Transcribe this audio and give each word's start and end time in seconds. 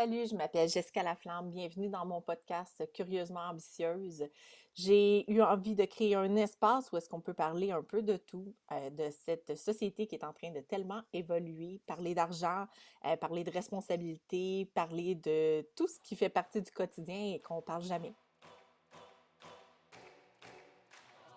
Salut, 0.00 0.28
je 0.30 0.34
m'appelle 0.34 0.66
Jessica 0.66 1.02
Laflamme. 1.02 1.50
Bienvenue 1.50 1.90
dans 1.90 2.06
mon 2.06 2.22
podcast 2.22 2.88
Curieusement 2.94 3.50
ambitieuse. 3.50 4.24
J'ai 4.72 5.30
eu 5.30 5.42
envie 5.42 5.74
de 5.74 5.84
créer 5.84 6.14
un 6.14 6.36
espace 6.36 6.90
où 6.90 6.96
est-ce 6.96 7.06
qu'on 7.06 7.20
peut 7.20 7.34
parler 7.34 7.70
un 7.70 7.82
peu 7.82 8.00
de 8.00 8.16
tout, 8.16 8.54
euh, 8.72 8.88
de 8.88 9.10
cette 9.10 9.58
société 9.58 10.06
qui 10.06 10.14
est 10.14 10.24
en 10.24 10.32
train 10.32 10.52
de 10.52 10.60
tellement 10.60 11.02
évoluer, 11.12 11.82
parler 11.86 12.14
d'argent, 12.14 12.64
euh, 13.04 13.14
parler 13.18 13.44
de 13.44 13.50
responsabilité, 13.50 14.70
parler 14.72 15.16
de 15.16 15.68
tout 15.76 15.86
ce 15.86 16.00
qui 16.00 16.16
fait 16.16 16.30
partie 16.30 16.62
du 16.62 16.70
quotidien 16.70 17.34
et 17.34 17.40
qu'on 17.42 17.60
parle 17.60 17.82
jamais. 17.82 18.14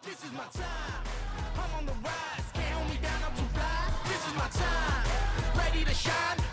This 0.03 0.23
is 0.23 0.31
my 0.31 0.47
time. 0.53 0.63
I'm 1.57 1.81
on 1.81 1.85
the 1.85 1.95
rise. 2.01 2.49
Can't 2.53 2.73
hold 2.75 2.89
me 2.89 2.95
down, 3.01 3.23
I'm 3.27 3.35
too 3.35 3.43
fly. 3.53 3.91
This 4.05 4.25
is 4.25 4.33
my 4.37 4.47
time. 4.47 5.57
Ready 5.57 5.83
to 5.83 5.93
shine. 5.93 6.52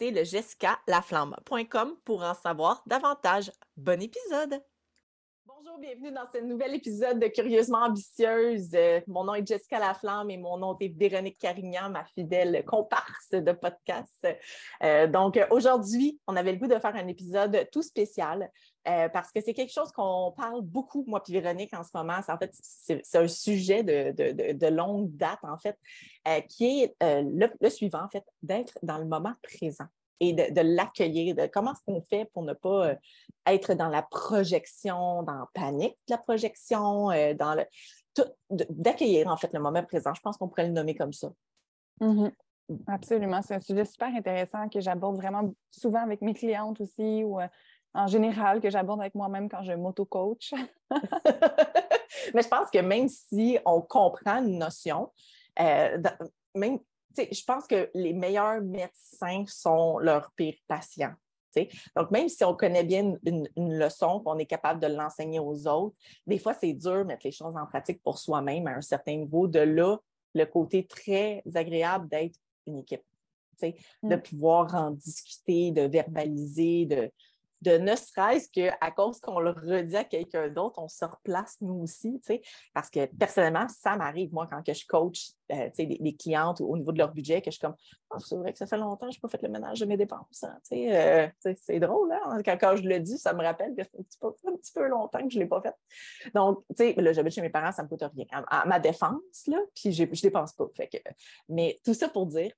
le 0.00 0.24
jessicalaflamme.com 0.24 1.96
pour 2.04 2.22
en 2.22 2.34
savoir 2.34 2.82
davantage. 2.86 3.50
Bon 3.76 4.00
épisode! 4.00 4.60
Bonjour, 5.46 5.78
bienvenue 5.78 6.12
dans 6.12 6.26
ce 6.32 6.38
nouvel 6.38 6.74
épisode 6.74 7.18
de 7.18 7.26
Curieusement 7.26 7.84
ambitieuse. 7.84 8.70
Euh, 8.74 9.00
mon 9.06 9.24
nom 9.24 9.34
est 9.34 9.46
Jessica 9.46 9.78
Laflamme 9.78 10.30
et 10.30 10.36
mon 10.36 10.58
nom 10.58 10.76
est 10.80 10.88
Véronique 10.88 11.38
Carignan, 11.38 11.90
ma 11.90 12.04
fidèle 12.04 12.64
comparse 12.66 13.30
de 13.30 13.52
podcast. 13.52 14.26
Euh, 14.82 15.06
donc 15.06 15.38
aujourd'hui, 15.50 16.18
on 16.26 16.36
avait 16.36 16.52
le 16.52 16.58
goût 16.58 16.66
de 16.66 16.78
faire 16.78 16.96
un 16.96 17.08
épisode 17.08 17.68
tout 17.72 17.82
spécial 17.82 18.50
euh, 18.88 19.08
parce 19.08 19.32
que 19.32 19.40
c'est 19.40 19.54
quelque 19.54 19.72
chose 19.72 19.92
qu'on 19.92 20.32
parle 20.36 20.62
beaucoup, 20.62 21.04
moi 21.06 21.22
puis 21.22 21.32
Véronique, 21.32 21.72
en 21.74 21.82
ce 21.82 21.90
moment. 21.94 22.18
En 22.28 22.38
fait, 22.38 22.52
c'est 22.52 23.02
un 23.14 23.28
sujet 23.28 23.82
de, 23.82 24.68
longue 24.68 25.14
date, 25.16 25.40
en 25.42 25.58
fait, 25.58 25.78
qui 26.48 26.82
est 26.82 26.96
le, 27.00 27.68
suivant, 27.70 28.02
en 28.04 28.08
fait, 28.08 28.24
d'être 28.42 28.78
dans 28.82 28.98
le 28.98 29.06
moment 29.06 29.34
présent 29.42 29.86
et 30.20 30.32
de, 30.32 30.60
l'accueillir, 30.60 31.34
de 31.34 31.46
comment 31.46 31.72
est-ce 31.72 31.82
qu'on 31.86 32.00
fait 32.02 32.26
pour 32.32 32.42
ne 32.42 32.52
pas 32.52 32.88
euh, 32.88 32.94
être 33.46 33.74
dans 33.74 33.88
la 33.88 34.02
projection, 34.02 35.22
dans 35.22 35.34
la 35.34 35.48
panique 35.52 35.96
de 36.08 36.14
la 36.14 36.18
projection, 36.18 37.10
euh, 37.10 37.34
dans 37.34 37.54
le 37.54 37.64
d'accueillir 38.48 39.26
en 39.26 39.36
fait 39.36 39.52
le 39.52 39.58
moment 39.58 39.82
présent. 39.82 40.14
Je 40.14 40.20
pense 40.20 40.36
qu'on 40.36 40.46
pourrait 40.46 40.68
le 40.68 40.72
nommer 40.72 40.94
comme 40.94 41.12
ça. 41.12 41.32
Mm-hmm. 42.00 42.30
Absolument. 42.86 43.42
C'est 43.42 43.56
un 43.56 43.60
sujet 43.60 43.84
super 43.84 44.06
intéressant 44.14 44.68
que 44.68 44.80
j'aborde 44.80 45.16
vraiment 45.16 45.52
souvent 45.68 46.00
avec 46.00 46.22
mes 46.22 46.32
clientes 46.32 46.80
aussi 46.80 47.24
ou 47.24 47.40
euh, 47.40 47.48
en 47.94 48.06
général 48.06 48.60
que 48.60 48.70
j'aborde 48.70 49.00
avec 49.00 49.14
moi-même 49.14 49.48
quand 49.48 49.62
je 49.62 49.72
m'auto-coach. 49.72 50.52
Mais 52.34 52.42
je 52.42 52.48
pense 52.48 52.70
que 52.70 52.78
même 52.78 53.08
si 53.08 53.58
on 53.64 53.80
comprend 53.80 54.44
une 54.44 54.58
notion, 54.58 55.12
même 55.56 56.78
je 57.16 57.44
pense 57.44 57.66
que 57.66 57.90
les 57.94 58.12
meilleurs 58.12 58.60
médecins 58.60 59.44
sont 59.46 59.98
leurs 59.98 60.32
pires 60.32 60.58
patients. 60.66 61.14
Donc, 61.96 62.10
même 62.10 62.28
si 62.28 62.42
on 62.44 62.54
connaît 62.54 62.82
bien 62.82 63.14
une, 63.24 63.78
leçon, 63.78 64.20
qu'on 64.20 64.38
est 64.38 64.46
capable 64.46 64.80
de 64.80 64.88
l'enseigner 64.88 65.38
aux 65.38 65.68
autres, 65.68 65.94
des 66.26 66.38
fois, 66.38 66.54
c'est 66.54 66.72
dur 66.72 66.98
de 66.98 67.02
mettre 67.04 67.24
les 67.24 67.32
choses 67.32 67.56
en 67.56 67.66
pratique 67.66 68.02
pour 68.02 68.18
soi-même 68.18 68.66
à 68.66 68.72
un 68.72 68.80
certain 68.80 69.16
niveau. 69.16 69.46
De 69.46 69.60
là, 69.60 69.96
le 70.34 70.46
côté 70.46 70.86
très 70.86 71.42
agréable 71.54 72.08
d'être 72.08 72.36
une 72.66 72.78
équipe, 72.78 73.04
de 73.62 74.16
mm. 74.16 74.22
pouvoir 74.22 74.74
en 74.74 74.90
discuter, 74.90 75.70
de 75.70 75.82
verbaliser, 75.82 76.86
de, 76.86 77.12
de 77.64 77.78
ne 77.78 77.96
serait-ce 77.96 78.50
qu'à 78.50 78.90
cause 78.90 79.20
qu'on 79.20 79.40
le 79.40 79.50
redit 79.50 79.96
à 79.96 80.04
quelqu'un 80.04 80.48
d'autre, 80.48 80.78
on 80.78 80.88
se 80.88 81.04
replace 81.04 81.56
nous 81.62 81.82
aussi, 81.82 82.20
parce 82.74 82.90
que 82.90 83.06
personnellement, 83.06 83.66
ça 83.68 83.96
m'arrive, 83.96 84.32
moi, 84.32 84.46
quand 84.50 84.62
que 84.62 84.74
je 84.74 84.86
coach 84.86 85.30
euh, 85.50 85.70
des, 85.78 86.16
clientes 86.16 86.60
au 86.60 86.76
niveau 86.76 86.92
de 86.92 86.98
leur 86.98 87.12
budget, 87.12 87.40
que 87.40 87.46
je 87.46 87.56
suis 87.56 87.60
comme, 87.60 87.74
oh, 88.10 88.18
c'est 88.18 88.36
vrai 88.36 88.52
que 88.52 88.58
ça 88.58 88.66
fait 88.66 88.76
longtemps 88.76 89.06
que 89.06 89.12
je 89.12 89.18
n'ai 89.18 89.20
pas 89.20 89.28
fait 89.28 89.42
le 89.42 89.48
ménage 89.48 89.80
de 89.80 89.86
mes 89.86 89.96
dépenses. 89.96 90.44
Hein, 90.44 90.58
euh, 90.72 91.28
c'est 91.56 91.80
drôle, 91.80 92.12
hein? 92.12 92.42
quand, 92.44 92.76
je 92.76 92.82
le 92.82 93.00
dis, 93.00 93.16
ça 93.16 93.32
me 93.32 93.42
rappelle 93.42 93.74
que 93.74 93.82
c'est 93.82 94.24
un 94.24 94.56
petit 94.56 94.72
peu, 94.74 94.86
longtemps 94.86 95.22
que 95.22 95.30
je 95.30 95.38
ne 95.38 95.44
l'ai 95.44 95.48
pas 95.48 95.62
fait. 95.62 95.74
Donc, 96.34 96.64
là, 96.78 97.12
j'habite 97.14 97.32
chez 97.32 97.40
mes 97.40 97.50
parents, 97.50 97.72
ça 97.72 97.82
ne 97.82 97.86
me 97.86 97.88
coûte 97.88 98.04
rien. 98.14 98.26
À, 98.48 98.66
ma 98.66 98.78
défense, 98.78 99.46
là, 99.46 99.58
puis 99.74 99.90
je 99.90 100.02
ne 100.02 100.20
dépense 100.22 100.52
pas. 100.52 100.66
Fait 100.76 100.88
que, 100.88 100.98
mais 101.48 101.80
tout 101.82 101.94
ça 101.94 102.08
pour 102.08 102.26
dire 102.26 102.52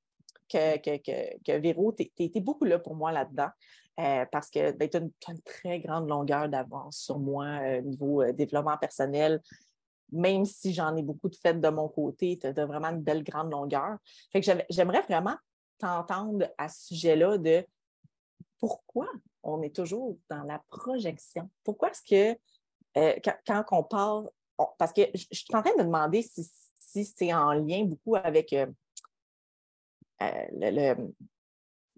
que, 0.50 0.78
que, 0.78 0.96
que, 0.96 1.38
que 1.44 1.58
Véro, 1.58 1.92
tu 1.92 2.10
étais 2.18 2.40
beaucoup 2.40 2.64
là 2.64 2.80
pour 2.80 2.96
moi 2.96 3.12
là-dedans. 3.12 3.50
Euh, 3.98 4.26
parce 4.30 4.50
que 4.50 4.72
ben, 4.72 4.90
tu 4.90 4.98
as, 4.98 5.30
une 5.32 5.40
très 5.42 5.80
grande 5.80 6.06
longueur 6.08 6.50
d'avance 6.50 6.98
sur 6.98 7.18
moi 7.18 7.46
au 7.46 7.62
euh, 7.62 7.80
niveau 7.80 8.22
euh, 8.22 8.32
développement 8.32 8.76
personnel. 8.76 9.40
Même 10.12 10.44
si 10.44 10.74
j'en 10.74 10.94
ai 10.96 11.02
beaucoup 11.02 11.30
de 11.30 11.36
fait 11.36 11.54
de 11.54 11.68
mon 11.68 11.88
côté, 11.88 12.38
tu 12.38 12.46
as, 12.46 12.66
vraiment 12.66 12.88
une 12.88 13.00
belle 13.00 13.24
grande 13.24 13.50
longueur. 13.50 13.96
Fait 14.32 14.42
que 14.42 14.52
j'aimerais 14.68 15.00
vraiment 15.00 15.36
t'entendre 15.78 16.46
à 16.58 16.68
ce 16.68 16.88
sujet-là 16.88 17.38
de 17.38 17.66
pourquoi 18.58 19.08
on 19.42 19.62
est 19.62 19.74
toujours 19.74 20.18
dans 20.28 20.42
la 20.42 20.62
projection. 20.68 21.48
Pourquoi 21.64 21.90
est-ce 21.90 22.02
que 22.02 22.38
quand, 23.46 23.64
on 23.72 23.82
parle, 23.82 24.28
parce 24.78 24.92
que 24.92 25.02
je, 25.14 25.24
suis 25.32 25.46
en 25.54 25.62
train 25.62 25.72
de 25.72 25.78
me 25.78 25.84
demander 25.84 26.22
si, 26.22 26.50
si 26.78 27.04
c'est 27.04 27.34
en 27.34 27.52
lien 27.52 27.84
beaucoup 27.84 28.16
avec 28.16 28.54
le, 30.20 30.94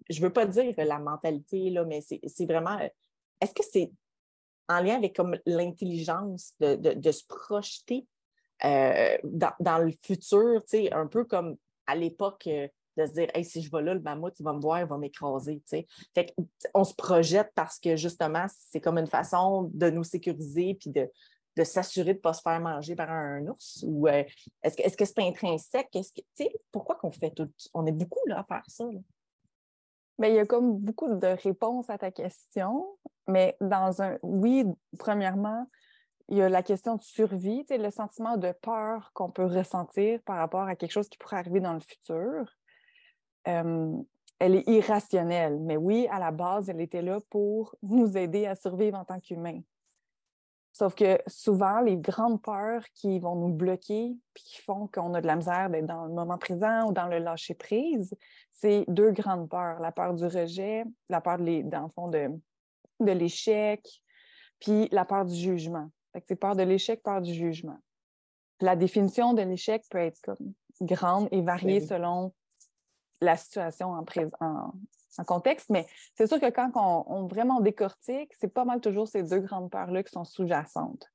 je 0.09 0.21
veux 0.21 0.33
pas 0.33 0.45
dire 0.45 0.73
la 0.77 0.99
mentalité, 0.99 1.69
là, 1.69 1.85
mais 1.85 2.01
c'est 2.01 2.45
vraiment. 2.45 2.77
Euh, 2.79 2.87
est-ce 3.41 3.53
que 3.53 3.63
c'est 3.63 3.91
en 4.67 4.81
lien 4.81 4.95
avec 4.95 5.15
comme 5.15 5.37
l'intelligence 5.45 6.53
de, 6.59 7.11
se 7.11 7.25
projeter 7.25 8.05
euh, 8.65 9.17
dans, 9.23 9.79
le 9.79 9.91
futur, 10.01 10.61
un 10.91 11.07
peu 11.07 11.23
comme 11.23 11.55
à 11.87 11.95
l'époque 11.95 12.45
euh, 12.47 12.67
de 12.97 13.05
se 13.05 13.13
dire 13.13 13.29
si 13.43 13.61
je 13.61 13.71
vais 13.71 13.81
là, 13.81 13.93
le 13.93 14.01
mammouth, 14.01 14.37
il 14.39 14.43
va 14.43 14.53
me 14.53 14.59
voir, 14.59 14.81
il 14.81 14.85
va 14.85 14.97
m'écraser. 14.97 15.61
On 16.73 16.83
se 16.83 16.93
projette 16.93 17.51
parce 17.55 17.79
que 17.79 17.95
justement, 17.95 18.45
c'est 18.69 18.81
comme 18.81 18.97
une 18.97 19.07
façon 19.07 19.69
de 19.73 19.89
nous 19.89 20.03
sécuriser 20.03 20.75
puis 20.75 20.89
de, 20.89 21.09
s'assurer 21.63 22.13
de 22.13 22.19
ne 22.19 22.21
pas 22.21 22.33
se 22.33 22.41
faire 22.41 22.59
manger 22.59 22.95
par 22.95 23.09
un, 23.09 23.45
ours? 23.47 23.83
Ou 23.87 24.07
est-ce 24.07 24.97
que 24.97 25.05
c'est 25.05 25.19
intrinsèque? 25.19 25.95
Est-ce 25.95 26.13
que, 26.13 26.43
pourquoi 26.71 26.95
qu'on 26.95 27.11
fait 27.11 27.31
tout? 27.31 27.49
On 27.73 27.85
est 27.85 27.91
beaucoup 27.91 28.25
là, 28.27 28.39
à 28.39 28.43
faire 28.43 28.63
ça. 28.67 28.85
Mais 30.19 30.31
il 30.31 30.35
y 30.35 30.39
a 30.39 30.45
comme 30.45 30.77
beaucoup 30.77 31.07
de 31.07 31.27
réponses 31.41 31.89
à 31.89 31.97
ta 31.97 32.11
question. 32.11 32.85
Mais 33.27 33.55
dans 33.61 34.01
un 34.01 34.17
oui, 34.21 34.65
premièrement, 34.99 35.65
il 36.27 36.37
y 36.37 36.41
a 36.41 36.49
la 36.49 36.61
question 36.61 36.95
de 36.95 37.01
survie, 37.01 37.65
le 37.69 37.89
sentiment 37.89 38.37
de 38.37 38.51
peur 38.61 39.11
qu'on 39.13 39.31
peut 39.31 39.45
ressentir 39.45 40.21
par 40.23 40.37
rapport 40.37 40.61
à 40.61 40.75
quelque 40.75 40.91
chose 40.91 41.09
qui 41.09 41.17
pourrait 41.17 41.37
arriver 41.37 41.59
dans 41.59 41.73
le 41.73 41.79
futur. 41.79 42.55
Euh, 43.47 43.91
elle 44.37 44.55
est 44.55 44.67
irrationnelle, 44.67 45.59
mais 45.59 45.75
oui, 45.75 46.07
à 46.11 46.19
la 46.19 46.31
base, 46.31 46.69
elle 46.69 46.81
était 46.81 47.01
là 47.01 47.19
pour 47.29 47.75
nous 47.81 48.15
aider 48.15 48.45
à 48.45 48.55
survivre 48.55 48.97
en 48.97 49.05
tant 49.05 49.19
qu'humains. 49.19 49.61
Sauf 50.79 50.95
que 50.95 51.19
souvent, 51.27 51.81
les 51.81 51.97
grandes 51.97 52.41
peurs 52.41 52.85
qui 52.93 53.19
vont 53.19 53.35
nous 53.35 53.53
bloquer 53.53 54.15
puis 54.33 54.43
qui 54.45 54.61
font 54.61 54.87
qu'on 54.87 55.13
a 55.13 55.19
de 55.19 55.27
la 55.27 55.35
misère 55.35 55.69
d'être 55.69 55.85
dans 55.85 56.05
le 56.05 56.13
moment 56.13 56.37
présent 56.37 56.87
ou 56.87 56.93
dans 56.93 57.07
le 57.07 57.17
lâcher 57.19 57.53
prise, 57.53 58.15
c'est 58.53 58.85
deux 58.87 59.11
grandes 59.11 59.49
peurs. 59.49 59.81
La 59.81 59.91
peur 59.91 60.13
du 60.13 60.23
rejet, 60.23 60.85
la 61.09 61.19
peur, 61.19 61.37
de 61.37 61.63
dans 61.63 61.81
le 61.81 61.89
fond, 61.89 62.07
de, 62.07 62.29
de 63.01 63.11
l'échec, 63.11 63.85
puis 64.61 64.87
la 64.93 65.03
peur 65.03 65.25
du 65.25 65.35
jugement. 65.35 65.89
c'est 66.25 66.37
peur 66.37 66.55
de 66.55 66.63
l'échec, 66.63 67.03
peur 67.03 67.19
du 67.19 67.33
jugement. 67.33 67.79
La 68.61 68.77
définition 68.77 69.33
de 69.33 69.41
l'échec 69.41 69.83
peut 69.89 69.97
être 69.97 70.21
comme 70.21 70.53
grande 70.79 71.27
et 71.31 71.41
variée 71.41 71.81
selon 71.81 72.33
la 73.21 73.35
situation 73.35 73.93
en, 74.39 74.73
contexte, 75.25 75.69
mais 75.69 75.85
c'est 76.15 76.27
sûr 76.27 76.39
que 76.39 76.49
quand 76.49 76.71
on, 76.75 77.27
vraiment 77.27 77.59
décortique, 77.59 78.31
c'est 78.39 78.53
pas 78.53 78.63
mal 78.63 78.79
toujours 78.79 79.07
ces 79.07 79.23
deux 79.23 79.39
grandes 79.39 79.69
peurs-là 79.69 80.03
qui 80.03 80.11
sont 80.11 80.23
sous-jacentes. 80.23 81.07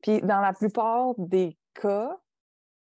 Puis 0.00 0.22
dans 0.22 0.40
la 0.40 0.54
plupart 0.54 1.14
des 1.18 1.58
cas, 1.74 2.18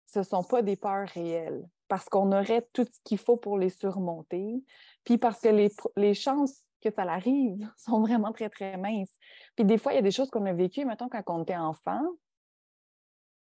ce 0.07 0.19
ne 0.19 0.25
sont 0.25 0.43
pas 0.43 0.61
des 0.61 0.77
peurs 0.77 1.09
réelles 1.09 1.67
parce 1.89 2.09
qu'on 2.09 2.31
aurait 2.33 2.69
tout 2.73 2.85
ce 2.85 3.01
qu'il 3.05 3.19
faut 3.19 3.37
pour 3.37 3.59
les 3.59 3.71
surmonter, 3.71 4.63
puis 5.05 5.19
parce 5.19 5.41
que 5.41 5.49
les, 5.97 6.15
chances 6.15 6.61
que 6.81 6.91
ça 6.91 7.05
l'arrive 7.05 7.69
sont 7.77 8.01
vraiment 8.01 8.33
très, 8.33 8.49
très 8.49 8.77
minces. 8.77 9.17
Puis 9.57 9.65
des 9.65 9.79
fois, 9.79 9.93
il 9.93 9.97
y 9.97 9.99
a 9.99 10.03
des 10.03 10.13
choses 10.13 10.31
qu'on 10.31 10.47
a 10.47 10.53
vécues, 10.53 10.85
mettons, 10.85 11.09
quand 11.09 11.23
on 11.27 11.43
était 11.43 11.57
enfant, 11.57 12.03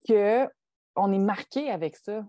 qu'on 0.08 1.12
est 1.12 1.20
marqué 1.20 1.70
avec 1.70 1.96
ça. 1.96 2.26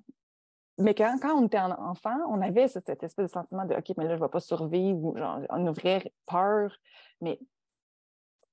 Mais 0.81 0.95
quand, 0.95 1.17
quand 1.21 1.35
on 1.35 1.47
était 1.47 1.59
enfant, 1.59 2.17
on 2.29 2.41
avait 2.41 2.69
cette, 2.69 2.89
espèce 2.89 3.27
de 3.27 3.31
sentiment 3.31 3.65
de 3.65 3.75
OK, 3.75 3.93
mais 3.97 4.05
là, 4.05 4.17
je 4.17 4.21
ne 4.21 4.25
vais 4.25 4.31
pas 4.31 4.41
survivre 4.41 4.99
ou 4.99 5.17
genre, 5.17 5.41
une 5.51 5.71
vraie 5.71 6.13
peur. 6.27 6.77
Mais 7.21 7.39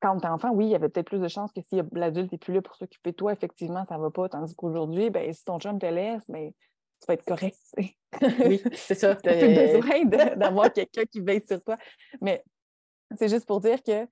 quand 0.01 0.15
on 0.15 0.17
était 0.19 0.27
enfant, 0.27 0.51
oui, 0.51 0.65
il 0.65 0.71
y 0.71 0.75
avait 0.75 0.89
peut-être 0.89 1.07
plus 1.07 1.21
de 1.21 1.27
chances 1.27 1.51
que 1.51 1.61
si 1.61 1.81
l'adulte 1.93 2.31
n'est 2.31 2.37
plus 2.37 2.53
là 2.53 2.61
pour 2.61 2.75
s'occuper 2.75 3.11
de 3.11 3.15
toi, 3.15 3.33
effectivement, 3.33 3.85
ça 3.87 3.97
ne 3.97 4.01
va 4.01 4.11
pas. 4.11 4.29
Tandis 4.29 4.55
qu'aujourd'hui, 4.55 5.09
ben, 5.09 5.31
si 5.33 5.43
ton 5.43 5.59
chum 5.59 5.79
te 5.79 5.85
laisse, 5.85 6.23
ben, 6.27 6.51
tu 6.51 7.05
vas 7.07 7.13
être 7.13 7.25
correct. 7.25 7.57
oui, 8.45 8.61
c'est 8.73 8.95
ça. 8.95 9.15
Tu 9.23 9.29
plus 9.29 9.55
besoin 9.55 10.35
d'avoir 10.35 10.71
quelqu'un 10.71 11.05
qui 11.05 11.21
veille 11.21 11.43
sur 11.47 11.63
toi. 11.63 11.77
Mais 12.21 12.43
c'est 13.17 13.29
juste 13.29 13.45
pour 13.45 13.61
dire 13.61 13.81
que, 13.83 14.07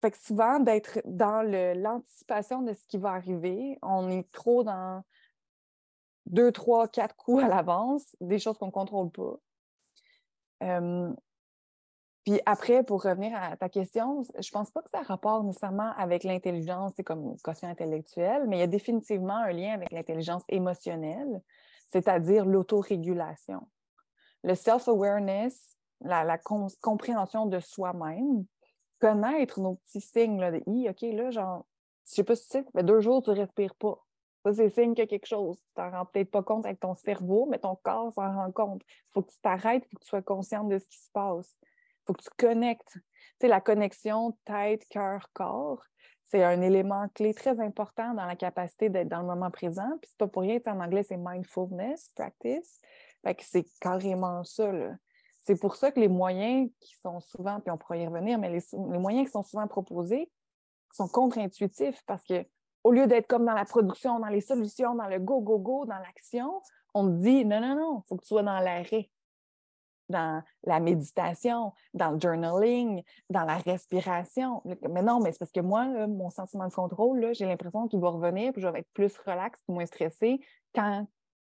fait 0.00 0.10
que 0.10 0.18
souvent, 0.18 0.60
d'être 0.60 1.00
dans 1.04 1.42
l'anticipation 1.42 2.62
de 2.62 2.72
ce 2.72 2.86
qui 2.86 2.98
va 2.98 3.10
arriver, 3.10 3.78
on 3.82 4.08
est 4.10 4.30
trop 4.30 4.62
dans 4.62 5.02
deux, 6.28 6.52
trois, 6.52 6.88
quatre 6.88 7.16
coups 7.16 7.42
à 7.42 7.48
l'avance, 7.48 8.16
des 8.20 8.38
choses 8.38 8.58
qu'on 8.58 8.66
ne 8.66 8.70
contrôle 8.70 9.10
pas. 9.10 9.36
puis 12.24 12.40
après, 12.44 12.82
pour 12.84 13.02
revenir 13.02 13.34
à 13.34 13.56
ta 13.56 13.68
question, 13.68 14.22
je 14.22 14.48
ne 14.48 14.52
pense 14.52 14.70
pas 14.70 14.82
que 14.82 14.90
ça 14.90 15.00
a 15.00 15.02
rapport 15.02 15.42
nécessairement 15.44 15.92
avec 15.96 16.24
l'intelligence, 16.24 16.92
c'est 16.96 17.04
comme 17.04 17.36
quotient 17.42 17.70
intellectuel, 17.70 18.44
mais 18.46 18.58
il 18.58 18.60
y 18.60 18.62
a 18.62 18.66
définitivement 18.66 19.36
un 19.36 19.52
lien 19.52 19.72
avec 19.72 19.90
l'intelligence 19.90 20.44
émotionnelle, 20.48 21.40
c'est-à-dire 21.90 22.44
l'autorégulation. 22.44 23.66
Le 24.44 24.54
self-awareness, 24.54 25.76
la, 26.00 26.38
compréhension 26.80 27.46
de 27.46 27.60
soi-même, 27.60 28.44
connaître 29.00 29.60
nos 29.60 29.76
petits 29.76 30.00
signes 30.00 30.40
là, 30.40 30.50
de 30.50 30.62
I, 30.66 30.88
OK, 30.90 31.02
là, 31.02 31.30
genre, 31.30 31.66
je 32.06 32.14
sais 32.14 32.24
pas 32.24 32.36
si 32.36 32.44
tu 32.44 32.50
sais, 32.50 32.64
fait 32.72 32.82
deux 32.82 33.00
jours 33.00 33.22
tu 33.22 33.30
ne 33.30 33.36
respires 33.36 33.74
pas. 33.74 33.98
Ça, 34.48 34.54
c'est 34.54 34.70
signe 34.70 34.94
qu'il 34.94 35.02
y 35.02 35.06
a 35.06 35.06
quelque 35.06 35.26
chose. 35.26 35.58
Tu 35.58 35.74
t'en 35.74 35.90
rends 35.90 36.06
peut-être 36.06 36.30
pas 36.30 36.42
compte 36.42 36.64
avec 36.64 36.80
ton 36.80 36.94
cerveau, 36.94 37.46
mais 37.50 37.58
ton 37.58 37.76
corps 37.76 38.12
s'en 38.14 38.32
rend 38.32 38.50
compte. 38.50 38.82
Il 38.86 39.12
faut 39.12 39.22
que 39.22 39.30
tu 39.30 39.38
t'arrêtes, 39.40 39.84
il 39.84 39.88
faut 39.90 39.98
que 39.98 40.04
tu 40.04 40.08
sois 40.08 40.22
consciente 40.22 40.68
de 40.68 40.78
ce 40.78 40.86
qui 40.88 40.98
se 40.98 41.10
passe. 41.12 41.54
Il 41.62 42.02
faut 42.06 42.12
que 42.14 42.22
tu 42.22 42.30
connectes. 42.38 42.94
Tu 42.94 43.00
sais, 43.42 43.48
la 43.48 43.60
connexion 43.60 44.38
tête, 44.46 44.86
cœur, 44.88 45.28
corps, 45.34 45.82
c'est 46.24 46.42
un 46.42 46.62
élément 46.62 47.08
clé 47.14 47.34
très 47.34 47.60
important 47.60 48.14
dans 48.14 48.24
la 48.24 48.36
capacité 48.36 48.88
d'être 48.88 49.08
dans 49.08 49.20
le 49.20 49.26
moment 49.26 49.50
présent. 49.50 49.90
Puis 50.00 50.10
c'est 50.10 50.18
pas 50.18 50.28
pour 50.28 50.42
rien, 50.42 50.58
en 50.66 50.80
anglais, 50.80 51.02
c'est 51.02 51.18
mindfulness 51.18 52.10
practice. 52.14 52.80
Fait 53.22 53.34
que 53.34 53.44
c'est 53.44 53.66
carrément 53.80 54.44
ça. 54.44 54.72
C'est 55.42 55.60
pour 55.60 55.76
ça 55.76 55.92
que 55.92 56.00
les 56.00 56.08
moyens 56.08 56.70
qui 56.80 56.94
sont 57.02 57.20
souvent, 57.20 57.60
puis 57.60 57.70
on 57.70 57.76
pourra 57.76 57.98
y 57.98 58.06
revenir, 58.06 58.38
mais 58.38 58.50
les, 58.50 58.62
les 58.72 58.98
moyens 58.98 59.26
qui 59.26 59.32
sont 59.32 59.42
souvent 59.42 59.66
proposés 59.66 60.30
sont 60.92 61.08
contre-intuitifs 61.08 62.02
parce 62.06 62.24
que 62.24 62.46
au 62.84 62.92
lieu 62.92 63.06
d'être 63.06 63.26
comme 63.26 63.44
dans 63.44 63.54
la 63.54 63.64
production, 63.64 64.18
dans 64.18 64.28
les 64.28 64.40
solutions, 64.40 64.94
dans 64.94 65.08
le 65.08 65.18
go, 65.18 65.40
go, 65.40 65.58
go, 65.58 65.84
dans 65.86 65.98
l'action, 65.98 66.62
on 66.94 67.06
te 67.06 67.22
dit 67.22 67.44
non, 67.44 67.60
non, 67.60 67.76
non, 67.76 68.02
il 68.04 68.08
faut 68.08 68.16
que 68.16 68.22
tu 68.22 68.28
sois 68.28 68.42
dans 68.42 68.60
l'arrêt, 68.60 69.10
dans 70.08 70.42
la 70.64 70.80
méditation, 70.80 71.72
dans 71.94 72.12
le 72.12 72.20
journaling, 72.20 73.02
dans 73.30 73.44
la 73.44 73.58
respiration. 73.58 74.62
Mais 74.88 75.02
non, 75.02 75.20
mais 75.20 75.32
c'est 75.32 75.38
parce 75.38 75.52
que 75.52 75.60
moi, 75.60 76.06
mon 76.06 76.30
sentiment 76.30 76.68
de 76.68 76.72
contrôle, 76.72 77.34
j'ai 77.34 77.46
l'impression 77.46 77.88
qu'il 77.88 78.00
va 78.00 78.10
revenir, 78.10 78.52
puis 78.52 78.62
je 78.62 78.68
vais 78.68 78.80
être 78.80 78.92
plus 78.94 79.16
relax, 79.18 79.60
moins 79.68 79.86
stressé 79.86 80.40
quand 80.74 81.06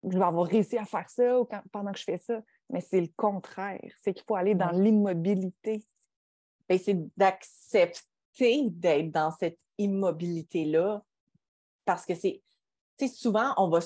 je 0.04 0.18
vais 0.18 0.24
avoir 0.24 0.46
réussi 0.46 0.78
à 0.78 0.84
faire 0.84 1.08
ça 1.10 1.40
ou 1.40 1.48
pendant 1.72 1.92
que 1.92 1.98
je 1.98 2.04
fais 2.04 2.18
ça. 2.18 2.40
Mais 2.70 2.80
c'est 2.80 3.00
le 3.00 3.08
contraire. 3.16 3.90
C'est 4.02 4.14
qu'il 4.14 4.24
faut 4.26 4.36
aller 4.36 4.54
dans 4.54 4.70
l'immobilité. 4.70 5.84
Ben, 6.68 6.78
c'est 6.78 6.98
d'accepter 7.16 8.70
d'être 8.70 9.10
dans 9.10 9.30
cette 9.30 9.58
immobilité-là 9.78 11.02
parce 11.86 12.04
que 12.04 12.14
c'est 12.14 12.42
souvent, 13.08 13.52
on 13.58 13.68
va 13.68 13.80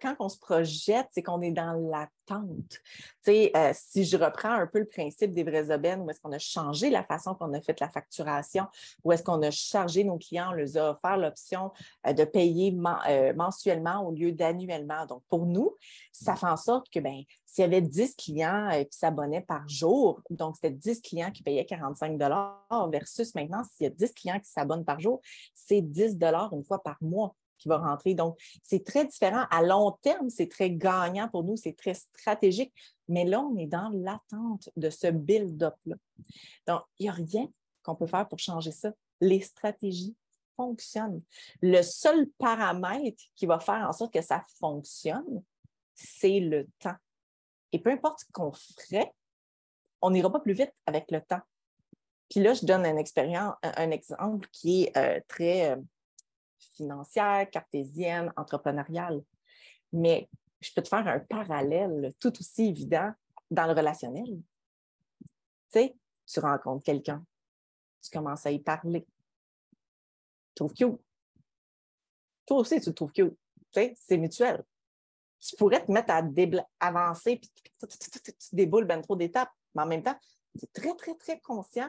quand 0.00 0.16
on 0.18 0.28
se 0.28 0.38
projette, 0.38 1.06
c'est 1.12 1.22
qu'on 1.22 1.40
est 1.40 1.52
dans 1.52 1.72
l'attente. 1.72 2.80
Euh, 3.28 3.72
si 3.72 4.04
je 4.04 4.16
reprends 4.16 4.50
un 4.50 4.66
peu 4.66 4.80
le 4.80 4.86
principe 4.86 5.32
des 5.32 5.44
vrais 5.44 5.72
aubaines, 5.72 6.00
où 6.00 6.10
est-ce 6.10 6.20
qu'on 6.20 6.32
a 6.32 6.38
changé 6.38 6.90
la 6.90 7.04
façon 7.04 7.34
qu'on 7.34 7.52
a 7.54 7.60
fait 7.60 7.78
la 7.78 7.88
facturation, 7.88 8.66
où 9.04 9.12
est-ce 9.12 9.22
qu'on 9.22 9.40
a 9.42 9.50
chargé 9.52 10.02
nos 10.02 10.18
clients, 10.18 10.50
on 10.50 10.54
leur 10.54 10.76
a 10.76 10.90
offert 10.90 11.16
l'option 11.16 11.70
euh, 12.06 12.12
de 12.12 12.24
payer 12.24 12.76
euh, 13.08 13.32
mensuellement 13.34 14.04
au 14.04 14.12
lieu 14.12 14.32
d'annuellement. 14.32 15.06
Donc, 15.06 15.22
pour 15.28 15.46
nous, 15.46 15.76
ça 16.12 16.34
fait 16.34 16.46
en 16.46 16.56
sorte 16.56 16.90
que 16.90 16.98
ben, 16.98 17.22
s'il 17.44 17.62
y 17.62 17.66
avait 17.66 17.80
10 17.80 18.16
clients 18.16 18.70
qui 18.90 18.98
s'abonnaient 18.98 19.42
par 19.42 19.68
jour, 19.68 20.20
donc 20.30 20.56
c'était 20.56 20.70
10 20.70 21.00
clients 21.02 21.30
qui 21.30 21.42
payaient 21.42 21.64
45 21.64 22.20
versus 22.90 23.34
maintenant, 23.34 23.62
s'il 23.64 23.84
y 23.84 23.86
a 23.86 23.90
10 23.90 24.12
clients 24.12 24.40
qui 24.40 24.50
s'abonnent 24.50 24.84
par 24.84 24.98
jour, 24.98 25.20
c'est 25.54 25.80
10 25.80 26.18
une 26.52 26.64
fois 26.64 26.82
par 26.82 26.96
mois 27.00 27.34
qui 27.58 27.68
va 27.68 27.78
rentrer. 27.78 28.14
Donc, 28.14 28.38
c'est 28.62 28.84
très 28.84 29.04
différent. 29.06 29.44
À 29.50 29.62
long 29.62 29.92
terme, 30.02 30.30
c'est 30.30 30.48
très 30.48 30.70
gagnant 30.70 31.28
pour 31.28 31.44
nous, 31.44 31.56
c'est 31.56 31.76
très 31.76 31.94
stratégique. 31.94 32.72
Mais 33.08 33.24
là, 33.24 33.40
on 33.40 33.56
est 33.56 33.66
dans 33.66 33.90
l'attente 33.94 34.70
de 34.76 34.90
ce 34.90 35.08
build-up-là. 35.08 35.96
Donc, 36.66 36.82
il 36.98 37.04
n'y 37.04 37.08
a 37.08 37.12
rien 37.12 37.48
qu'on 37.82 37.94
peut 37.94 38.06
faire 38.06 38.28
pour 38.28 38.38
changer 38.38 38.72
ça. 38.72 38.92
Les 39.20 39.40
stratégies 39.40 40.16
fonctionnent. 40.56 41.22
Le 41.60 41.82
seul 41.82 42.28
paramètre 42.38 43.22
qui 43.34 43.46
va 43.46 43.58
faire 43.58 43.88
en 43.88 43.92
sorte 43.92 44.12
que 44.12 44.22
ça 44.22 44.42
fonctionne, 44.58 45.42
c'est 45.94 46.40
le 46.40 46.66
temps. 46.78 46.96
Et 47.72 47.78
peu 47.78 47.90
importe 47.90 48.20
ce 48.20 48.24
qu'on 48.32 48.52
ferait, 48.52 49.12
on 50.00 50.10
n'ira 50.10 50.30
pas 50.30 50.40
plus 50.40 50.52
vite 50.52 50.72
avec 50.86 51.10
le 51.10 51.20
temps. 51.20 51.40
Puis 52.30 52.40
là, 52.40 52.54
je 52.54 52.64
donne 52.64 52.84
un, 52.84 52.96
expérience, 52.96 53.54
un 53.62 53.90
exemple 53.90 54.48
qui 54.50 54.84
est 54.84 54.96
euh, 54.96 55.20
très 55.28 55.70
euh, 55.70 55.76
financière, 56.58 57.48
cartésienne, 57.50 58.32
entrepreneuriale. 58.36 59.22
Mais 59.92 60.28
je 60.60 60.72
peux 60.74 60.82
te 60.82 60.88
faire 60.88 61.06
un 61.06 61.20
parallèle 61.20 62.12
tout 62.18 62.32
aussi 62.38 62.66
évident 62.66 63.12
dans 63.50 63.66
le 63.66 63.72
relationnel. 63.72 64.40
Tu 65.24 65.26
sais, 65.70 65.96
tu 66.26 66.40
rencontres 66.40 66.84
quelqu'un, 66.84 67.24
tu 68.02 68.10
commences 68.10 68.46
à 68.46 68.50
y 68.50 68.58
parler. 68.58 69.06
Tu 70.48 70.54
trouves 70.54 70.74
cute. 70.74 71.00
Toi 72.46 72.58
aussi, 72.58 72.80
tu 72.80 72.90
le 72.90 72.94
trouves 72.94 73.12
cute. 73.12 73.36
Tu 73.72 73.80
sais, 73.80 73.94
c'est 73.96 74.16
mutuel. 74.16 74.64
Tu 75.40 75.54
pourrais 75.56 75.84
te 75.84 75.92
mettre 75.92 76.10
à 76.10 76.22
avancer, 76.80 77.36
puis 77.36 77.50
tu 77.52 78.56
déboules 78.56 78.86
bien 78.86 79.00
trop 79.00 79.16
d'étapes, 79.16 79.52
mais 79.74 79.82
en 79.82 79.86
même 79.86 80.02
temps, 80.02 80.18
tu 80.58 80.64
es 80.64 80.68
très, 80.68 80.94
très, 80.96 81.14
très 81.14 81.40
conscient 81.40 81.88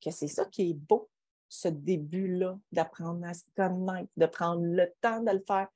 que 0.00 0.10
c'est 0.10 0.28
ça 0.28 0.44
qui 0.46 0.70
est 0.70 0.74
beau 0.74 1.08
ce 1.52 1.68
début-là 1.68 2.58
d'apprendre 2.72 3.26
à 3.26 3.34
se 3.34 3.44
connaître, 3.54 4.10
de 4.16 4.24
prendre 4.24 4.62
le 4.64 4.90
temps 5.02 5.22
de 5.22 5.32
le 5.32 5.44
faire. 5.46 5.68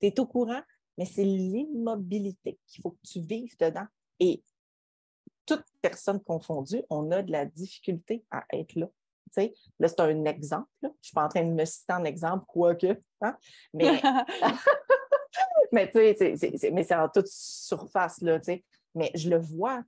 Tu 0.00 0.06
es 0.06 0.20
au 0.20 0.26
courant, 0.26 0.62
mais 0.96 1.06
c'est 1.06 1.24
l'immobilité 1.24 2.60
qu'il 2.68 2.82
faut 2.82 2.92
que 2.92 3.02
tu 3.02 3.20
vives 3.20 3.56
dedans. 3.58 3.86
Et 4.20 4.44
toute 5.44 5.64
personne 5.82 6.22
confondue, 6.22 6.84
on 6.88 7.10
a 7.10 7.20
de 7.20 7.32
la 7.32 7.46
difficulté 7.46 8.24
à 8.30 8.44
être 8.52 8.76
là. 8.76 8.88
là, 9.36 9.88
c'est 9.88 10.00
un 10.00 10.24
exemple. 10.24 10.68
Je 10.82 10.86
ne 10.86 10.92
suis 11.02 11.12
pas 11.12 11.24
en 11.24 11.28
train 11.28 11.44
de 11.44 11.52
me 11.52 11.64
citer 11.64 11.92
en 11.94 12.04
exemple, 12.04 12.44
quoique. 12.46 13.02
Hein? 13.20 13.36
Mais, 13.72 14.00
mais, 15.72 15.90
mais 15.92 16.84
c'est 16.84 16.94
en 16.94 17.08
toute 17.08 17.26
surface. 17.26 18.20
Là, 18.20 18.38
mais 18.94 19.10
je 19.16 19.28
le 19.28 19.38
vois 19.38 19.82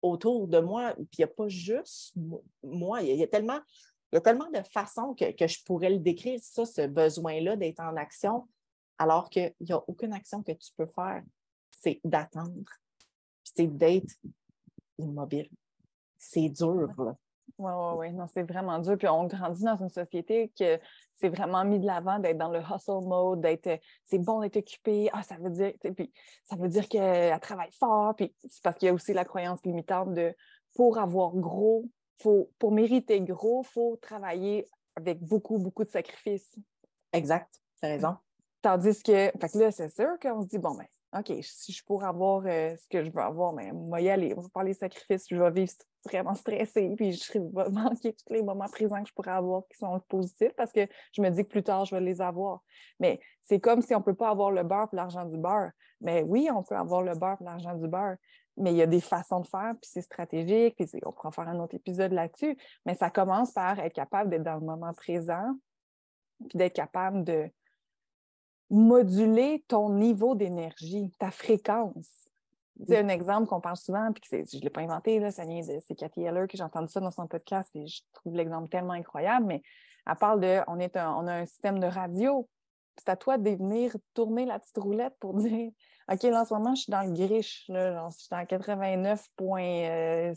autour 0.00 0.48
de 0.48 0.58
moi. 0.58 0.94
Puis 0.94 1.18
il 1.18 1.20
n'y 1.20 1.24
a 1.24 1.28
pas 1.28 1.48
juste 1.48 2.14
moi. 2.62 3.02
Il 3.02 3.14
y 3.14 3.22
a 3.22 3.26
tellement 3.26 3.60
il 4.12 4.16
y 4.16 4.18
a 4.18 4.20
tellement 4.20 4.50
de 4.50 4.60
façons 4.72 5.14
que, 5.14 5.24
je 5.46 5.64
pourrais 5.64 5.90
le 5.90 5.98
décrire, 5.98 6.38
ça, 6.42 6.66
ce 6.66 6.86
besoin-là 6.86 7.56
d'être 7.56 7.80
en 7.80 7.96
action, 7.96 8.46
alors 8.98 9.30
qu'il 9.30 9.54
n'y 9.60 9.72
a 9.72 9.82
aucune 9.86 10.12
action 10.12 10.42
que 10.42 10.52
tu 10.52 10.70
peux 10.76 10.86
faire. 10.86 11.22
C'est 11.70 12.00
d'attendre. 12.04 12.70
C'est 13.42 13.66
d'être 13.66 14.14
immobile. 14.98 15.48
C'est 16.18 16.50
dur, 16.50 16.88
là. 16.98 17.16
Oui, 17.58 17.72
oui, 17.74 17.94
oui. 17.96 18.12
Non, 18.12 18.26
c'est 18.32 18.42
vraiment 18.42 18.78
dur. 18.78 18.96
Puis 18.96 19.08
on 19.08 19.24
grandit 19.24 19.64
dans 19.64 19.76
une 19.76 19.88
société 19.88 20.52
que 20.58 20.78
c'est 21.14 21.28
vraiment 21.28 21.64
mis 21.64 21.78
de 21.78 21.86
l'avant 21.86 22.18
d'être 22.18 22.38
dans 22.38 22.50
le 22.50 22.60
hustle 22.60 23.06
mode, 23.06 23.40
d'être 23.40 23.80
c'est 24.04 24.18
bon 24.18 24.40
d'être 24.40 24.56
occupé. 24.56 25.10
Ah, 25.12 25.22
ça 25.22 25.36
veut 25.36 25.50
dire, 25.50 25.72
puis 25.96 26.12
ça 26.44 26.56
veut 26.56 26.68
dire 26.68 26.88
qu'elle 26.88 27.38
travaille 27.40 27.72
fort. 27.72 28.14
Puis 28.16 28.34
c'est 28.48 28.62
parce 28.62 28.76
qu'il 28.78 28.86
y 28.86 28.90
a 28.90 28.94
aussi 28.94 29.12
la 29.12 29.24
croyance 29.24 29.60
limitante 29.64 30.14
de 30.14 30.34
pour 30.74 30.98
avoir 30.98 31.34
gros, 31.34 31.84
pour 32.22 32.72
mériter 32.72 33.20
gros, 33.20 33.62
il 33.64 33.68
faut 33.72 33.98
travailler 34.00 34.66
avec 34.96 35.20
beaucoup, 35.22 35.58
beaucoup 35.58 35.84
de 35.84 35.90
sacrifices. 35.90 36.54
Exact, 37.12 37.48
tu 37.80 37.86
as 37.86 37.88
raison. 37.88 38.16
Tandis 38.62 39.02
que, 39.02 39.30
fait 39.40 39.52
que 39.52 39.58
là, 39.58 39.70
c'est 39.70 39.88
sûr 39.88 40.18
qu'on 40.20 40.42
se 40.42 40.46
dit, 40.46 40.58
bon, 40.58 40.74
ben, 40.74 40.86
OK, 41.18 41.30
si 41.42 41.72
je 41.72 41.84
pourrais 41.84 42.06
avoir 42.06 42.42
euh, 42.46 42.74
ce 42.76 42.88
que 42.88 43.04
je 43.04 43.10
veux 43.10 43.20
avoir, 43.20 43.52
mais 43.52 43.70
ben, 43.70 43.78
moi 43.78 44.00
y 44.00 44.08
aller, 44.08 44.32
on 44.36 44.40
va 44.40 44.48
parler 44.48 44.72
sacrifices, 44.72 45.26
je 45.28 45.36
vais 45.36 45.50
vivre 45.50 45.72
vraiment 46.06 46.34
stressée, 46.34 46.90
puis 46.96 47.12
je 47.12 47.32
vais 47.38 47.70
manquer 47.70 48.14
tous 48.14 48.32
les 48.32 48.42
moments 48.42 48.68
présents 48.68 49.02
que 49.02 49.08
je 49.08 49.12
pourrais 49.12 49.32
avoir 49.32 49.62
qui 49.70 49.76
sont 49.76 50.00
positifs 50.08 50.52
parce 50.56 50.72
que 50.72 50.86
je 51.12 51.20
me 51.20 51.28
dis 51.28 51.42
que 51.42 51.48
plus 51.48 51.62
tard, 51.62 51.84
je 51.84 51.94
vais 51.94 52.00
les 52.00 52.22
avoir. 52.22 52.62
Mais 52.98 53.20
c'est 53.42 53.60
comme 53.60 53.82
si 53.82 53.94
on 53.94 53.98
ne 53.98 54.04
peut 54.04 54.14
pas 54.14 54.30
avoir 54.30 54.50
le 54.50 54.62
beurre 54.62 54.88
pour 54.88 54.96
l'argent 54.96 55.26
du 55.26 55.36
beurre. 55.36 55.70
Mais 56.00 56.22
oui, 56.22 56.48
on 56.50 56.62
peut 56.62 56.76
avoir 56.76 57.02
le 57.02 57.14
beurre 57.14 57.36
pour 57.36 57.46
l'argent 57.46 57.74
du 57.74 57.88
beurre. 57.88 58.16
Mais 58.56 58.72
il 58.72 58.76
y 58.76 58.82
a 58.82 58.86
des 58.86 59.00
façons 59.00 59.40
de 59.40 59.46
faire, 59.46 59.72
puis 59.80 59.90
c'est 59.90 60.02
stratégique, 60.02 60.76
puis 60.76 60.88
on 61.04 61.12
pourra 61.12 61.32
faire 61.32 61.48
un 61.48 61.58
autre 61.60 61.74
épisode 61.74 62.12
là-dessus, 62.12 62.56
mais 62.84 62.94
ça 62.94 63.10
commence 63.10 63.52
par 63.52 63.78
être 63.78 63.94
capable 63.94 64.30
d'être 64.30 64.42
dans 64.42 64.54
le 64.54 64.66
moment 64.66 64.92
présent, 64.92 65.56
puis 66.48 66.58
d'être 66.58 66.74
capable 66.74 67.24
de 67.24 67.50
moduler 68.70 69.64
ton 69.68 69.90
niveau 69.90 70.34
d'énergie, 70.34 71.10
ta 71.18 71.30
fréquence. 71.30 72.08
C'est 72.88 72.98
un 72.98 73.08
exemple 73.08 73.46
qu'on 73.46 73.60
parle 73.60 73.76
souvent, 73.76 74.10
puis 74.12 74.22
que 74.22 74.44
je 74.50 74.56
ne 74.56 74.62
l'ai 74.62 74.70
pas 74.70 74.80
inventé, 74.80 75.20
là, 75.20 75.30
ça 75.30 75.44
vient 75.44 75.60
de 75.60 75.78
c'est 75.86 75.94
Cathy 75.94 76.22
Heller 76.22 76.48
que 76.48 76.56
j'ai 76.56 76.62
entendu 76.62 76.88
ça 76.88 77.00
dans 77.00 77.10
son 77.10 77.26
podcast, 77.26 77.70
et 77.74 77.86
je 77.86 78.00
trouve 78.12 78.34
l'exemple 78.34 78.68
tellement 78.68 78.94
incroyable, 78.94 79.46
mais 79.46 79.62
elle 80.06 80.16
parle 80.16 80.40
de 80.40 80.60
on, 80.66 80.78
est 80.80 80.96
un- 80.96 81.14
on 81.14 81.26
a 81.26 81.34
un 81.34 81.46
système 81.46 81.78
de 81.78 81.86
radio. 81.86 82.48
C'est 82.98 83.08
à 83.08 83.16
toi 83.16 83.38
de 83.38 83.50
venir 83.50 83.96
tourner 84.14 84.44
la 84.44 84.58
petite 84.58 84.78
roulette 84.78 85.14
pour 85.18 85.34
dire 85.34 85.70
OK, 86.10 86.22
là, 86.24 86.42
en 86.42 86.44
ce 86.44 86.54
moment, 86.54 86.74
je 86.74 86.82
suis 86.82 86.90
dans 86.90 87.02
le 87.02 87.12
griche. 87.12 87.64
Je 87.68 88.08
suis 88.18 88.28
dans 88.30 88.44
89 88.44 89.28
points, 89.36 89.62
euh, 89.62 90.34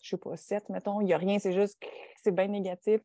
je 0.00 0.08
sais 0.08 0.16
pas, 0.16 0.36
7, 0.36 0.68
mettons. 0.68 1.00
Il 1.00 1.04
n'y 1.04 1.14
a 1.14 1.18
rien, 1.18 1.38
c'est 1.38 1.52
juste 1.52 1.78
c'est 2.22 2.32
bien 2.32 2.48
négatif. 2.48 3.00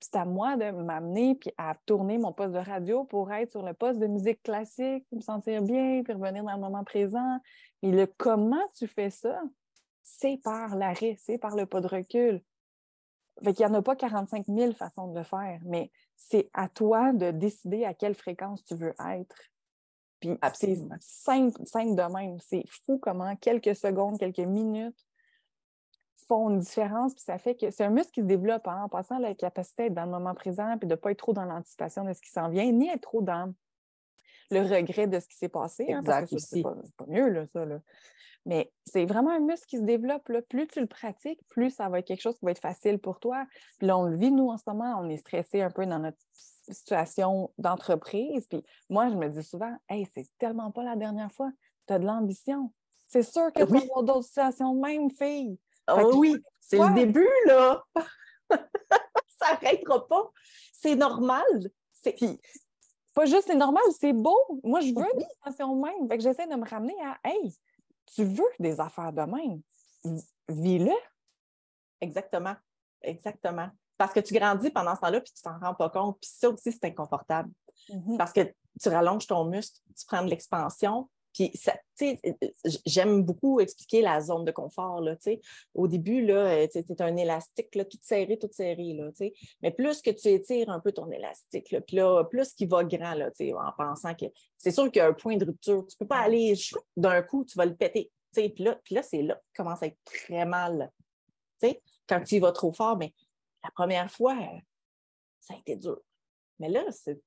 Puis 0.00 0.08
c'est 0.12 0.16
à 0.16 0.24
moi 0.24 0.56
de 0.56 0.70
m'amener 0.70 1.36
puis 1.36 1.52
à 1.56 1.76
tourner 1.86 2.18
mon 2.18 2.32
poste 2.32 2.52
de 2.52 2.58
radio 2.58 3.04
pour 3.04 3.32
être 3.32 3.50
sur 3.50 3.62
le 3.62 3.74
poste 3.74 4.00
de 4.00 4.06
musique 4.06 4.42
classique, 4.42 5.06
me 5.12 5.20
sentir 5.20 5.62
bien, 5.62 6.02
puis 6.02 6.12
revenir 6.12 6.44
dans 6.44 6.54
le 6.54 6.60
moment 6.60 6.84
présent. 6.84 7.38
Et 7.82 7.90
le 7.90 8.06
comment 8.06 8.66
tu 8.76 8.86
fais 8.86 9.10
ça, 9.10 9.40
c'est 10.02 10.38
par 10.42 10.76
l'arrêt, 10.76 11.16
c'est 11.20 11.38
par 11.38 11.54
le 11.56 11.66
pas 11.66 11.80
de 11.80 11.86
recul. 11.86 12.42
Fait 13.42 13.52
qu'il 13.52 13.66
n'y 13.66 13.72
en 13.72 13.78
a 13.78 13.82
pas 13.82 13.96
45 13.96 14.46
000 14.46 14.72
façons 14.72 15.08
de 15.08 15.18
le 15.18 15.24
faire, 15.24 15.60
mais 15.64 15.90
c'est 16.16 16.50
à 16.52 16.68
toi 16.68 17.12
de 17.12 17.30
décider 17.30 17.84
à 17.84 17.94
quelle 17.94 18.14
fréquence 18.14 18.64
tu 18.64 18.74
veux 18.74 18.94
être. 19.10 19.36
Puis 20.20 20.30
c'est 20.30 20.38
Absolument. 20.42 20.96
simple, 21.00 21.60
simple 21.66 21.94
de 21.94 22.14
même. 22.14 22.38
C'est 22.40 22.64
fou 22.68 22.98
comment 22.98 23.36
quelques 23.36 23.76
secondes, 23.76 24.18
quelques 24.18 24.38
minutes 24.38 25.04
font 26.26 26.50
une 26.50 26.60
différence. 26.60 27.14
Puis 27.14 27.24
ça 27.24 27.38
fait 27.38 27.54
que 27.54 27.70
c'est 27.70 27.84
un 27.84 27.90
muscle 27.90 28.12
qui 28.12 28.20
se 28.20 28.26
développe 28.26 28.66
hein, 28.66 28.84
en 28.84 28.88
passant 28.88 29.18
la 29.18 29.34
capacité 29.34 29.84
d'être 29.84 29.94
dans 29.94 30.06
le 30.06 30.10
moment 30.10 30.34
présent 30.34 30.76
puis 30.78 30.88
de 30.88 30.94
ne 30.94 30.96
pas 30.96 31.10
être 31.10 31.18
trop 31.18 31.32
dans 31.32 31.44
l'anticipation 31.44 32.04
de 32.04 32.12
ce 32.12 32.22
qui 32.22 32.30
s'en 32.30 32.48
vient, 32.48 32.70
ni 32.72 32.88
être 32.88 33.02
trop 33.02 33.22
dans 33.22 33.52
le 34.50 34.60
regret 34.60 35.06
de 35.06 35.18
ce 35.20 35.26
qui 35.28 35.36
s'est 35.36 35.48
passé. 35.48 35.86
hein, 35.92 36.02
parce 36.04 36.32
Exact 36.32 36.36
que 36.36 36.38
c'est 36.38 36.62
pas, 36.62 37.06
mieux, 37.06 37.28
là, 37.28 37.46
ça. 37.46 37.64
Là. 37.64 37.80
Mais 38.46 38.70
c'est 38.84 39.06
vraiment 39.06 39.30
un 39.30 39.40
muscle 39.40 39.66
qui 39.66 39.78
se 39.78 39.82
développe. 39.84 40.28
Là. 40.28 40.42
Plus 40.42 40.66
tu 40.66 40.80
le 40.80 40.86
pratiques, 40.86 41.40
plus 41.48 41.70
ça 41.70 41.88
va 41.88 42.00
être 42.00 42.06
quelque 42.06 42.20
chose 42.20 42.38
qui 42.38 42.44
va 42.44 42.50
être 42.50 42.60
facile 42.60 42.98
pour 42.98 43.18
toi. 43.20 43.46
Puis 43.78 43.86
là, 43.86 43.96
on 43.96 44.04
le 44.04 44.16
vit, 44.16 44.30
nous, 44.30 44.48
en 44.50 44.58
ce 44.58 44.64
moment, 44.66 44.96
on 45.00 45.08
est 45.08 45.16
stressé 45.16 45.62
un 45.62 45.70
peu 45.70 45.86
dans 45.86 45.98
notre 45.98 46.18
situation 46.70 47.50
d'entreprise. 47.58 48.46
Puis 48.46 48.62
moi, 48.90 49.08
je 49.10 49.14
me 49.14 49.28
dis 49.28 49.42
souvent, 49.42 49.74
hey, 49.88 50.06
c'est 50.14 50.26
tellement 50.38 50.70
pas 50.70 50.84
la 50.84 50.96
dernière 50.96 51.32
fois. 51.32 51.50
Tu 51.86 51.94
as 51.94 51.98
de 51.98 52.04
l'ambition. 52.06 52.72
C'est 53.08 53.22
sûr 53.22 53.52
que 53.52 53.60
tu 53.62 53.66
vas 53.66 53.78
Oui. 53.78 53.82
avoir 53.84 54.02
d'autres 54.04 54.26
situations 54.26 54.74
de 54.74 54.80
même, 54.80 55.10
fille. 55.10 55.58
Oh 55.90 55.96
que- 55.96 56.16
oui, 56.16 56.36
c'est 56.60 56.78
le 56.78 56.94
début, 56.94 57.28
là. 57.46 57.82
ça 58.50 59.52
n'arrêtera 59.62 60.06
pas. 60.06 60.30
C'est 60.72 60.96
normal. 60.96 61.44
C'est... 61.92 62.12
Puis, 62.12 62.40
pas 63.14 63.26
juste 63.26 63.46
c'est 63.46 63.54
normal, 63.54 63.82
c'est 63.98 64.12
beau. 64.12 64.38
Moi, 64.62 64.80
je 64.80 64.88
veux 64.88 65.18
des 65.18 65.26
situations 65.30 65.76
de 65.76 65.82
même. 65.82 66.08
Fait 66.08 66.18
que 66.18 66.22
j'essaie 66.22 66.46
de 66.46 66.56
me 66.56 66.68
ramener 66.68 66.96
à, 67.02 67.18
hey, 67.24 67.54
tu 68.14 68.24
veux 68.24 68.44
des 68.58 68.80
affaires 68.80 69.12
de 69.12 69.22
même? 69.22 69.62
Vis-le. 70.48 70.92
Exactement. 72.00 72.54
Exactement. 73.00 73.68
Parce 73.96 74.12
que 74.12 74.20
tu 74.20 74.34
grandis 74.34 74.70
pendant 74.70 74.94
ce 74.96 75.00
temps-là, 75.00 75.20
puis 75.20 75.32
tu 75.32 75.42
t'en 75.42 75.58
rends 75.58 75.74
pas 75.74 75.88
compte. 75.90 76.18
Puis 76.20 76.30
ça 76.34 76.50
aussi, 76.50 76.72
c'est 76.72 76.84
inconfortable. 76.84 77.50
Parce 78.18 78.32
que 78.32 78.52
tu 78.80 78.88
rallonges 78.88 79.26
ton 79.26 79.44
muscle, 79.44 79.78
tu 79.96 80.04
prends 80.06 80.24
de 80.24 80.30
l'expansion. 80.30 81.08
Puis, 81.34 81.50
ça, 81.54 81.72
tu 81.98 82.06
sais, 82.06 82.20
euh, 82.26 82.70
j'aime 82.86 83.24
beaucoup 83.24 83.58
expliquer 83.58 84.02
la 84.02 84.20
zone 84.20 84.44
de 84.44 84.52
confort. 84.52 85.00
Là, 85.00 85.16
tu 85.16 85.22
sais. 85.22 85.40
Au 85.74 85.88
début, 85.88 86.24
là, 86.24 86.66
tu 86.68 86.78
es 86.78 87.02
un 87.02 87.16
élastique, 87.16 87.74
là, 87.74 87.84
tout 87.84 87.98
serré, 88.00 88.38
tout 88.38 88.48
serré. 88.52 88.94
Là, 88.94 89.10
tu 89.10 89.16
sais. 89.16 89.34
Mais 89.60 89.72
plus 89.72 90.00
que 90.00 90.10
tu 90.10 90.28
étires 90.28 90.70
un 90.70 90.78
peu 90.78 90.92
ton 90.92 91.10
élastique, 91.10 91.72
là, 91.72 91.80
puis 91.80 91.96
là, 91.96 92.22
plus 92.24 92.54
qu'il 92.54 92.68
va 92.68 92.84
grand, 92.84 93.14
là, 93.14 93.30
tu 93.32 93.48
sais, 93.48 93.52
en 93.52 93.72
pensant 93.76 94.14
que 94.14 94.26
c'est 94.56 94.70
sûr 94.70 94.84
qu'il 94.90 95.00
y 95.00 95.00
a 95.00 95.08
un 95.08 95.12
point 95.12 95.36
de 95.36 95.44
rupture. 95.44 95.84
Tu 95.88 95.96
ne 95.96 95.98
peux 95.98 96.08
pas 96.08 96.20
aller 96.20 96.54
d'un 96.96 97.22
coup, 97.22 97.44
tu 97.44 97.58
vas 97.58 97.66
le 97.66 97.74
péter. 97.74 98.12
tu 98.32 98.42
sais. 98.42 98.48
Puis 98.48 98.64
là, 98.64 98.78
puis 98.84 98.94
là 98.94 99.02
c'est 99.02 99.22
là 99.22 99.34
que 99.34 99.40
tu 99.52 99.62
commences 99.62 99.82
à 99.82 99.86
être 99.86 99.98
très 100.04 100.46
mal. 100.46 100.92
tu 101.60 101.68
sais. 101.68 101.82
Quand 102.08 102.22
tu 102.22 102.36
y 102.36 102.38
vas 102.38 102.52
trop 102.52 102.72
fort, 102.72 102.96
mais 102.96 103.12
la 103.64 103.70
première 103.72 104.10
fois, 104.10 104.34
euh, 104.34 104.58
ça 105.40 105.54
a 105.54 105.56
été 105.56 105.74
dur. 105.76 106.00
Mais 106.60 106.68
là, 106.68 106.84
c'est 106.92 107.20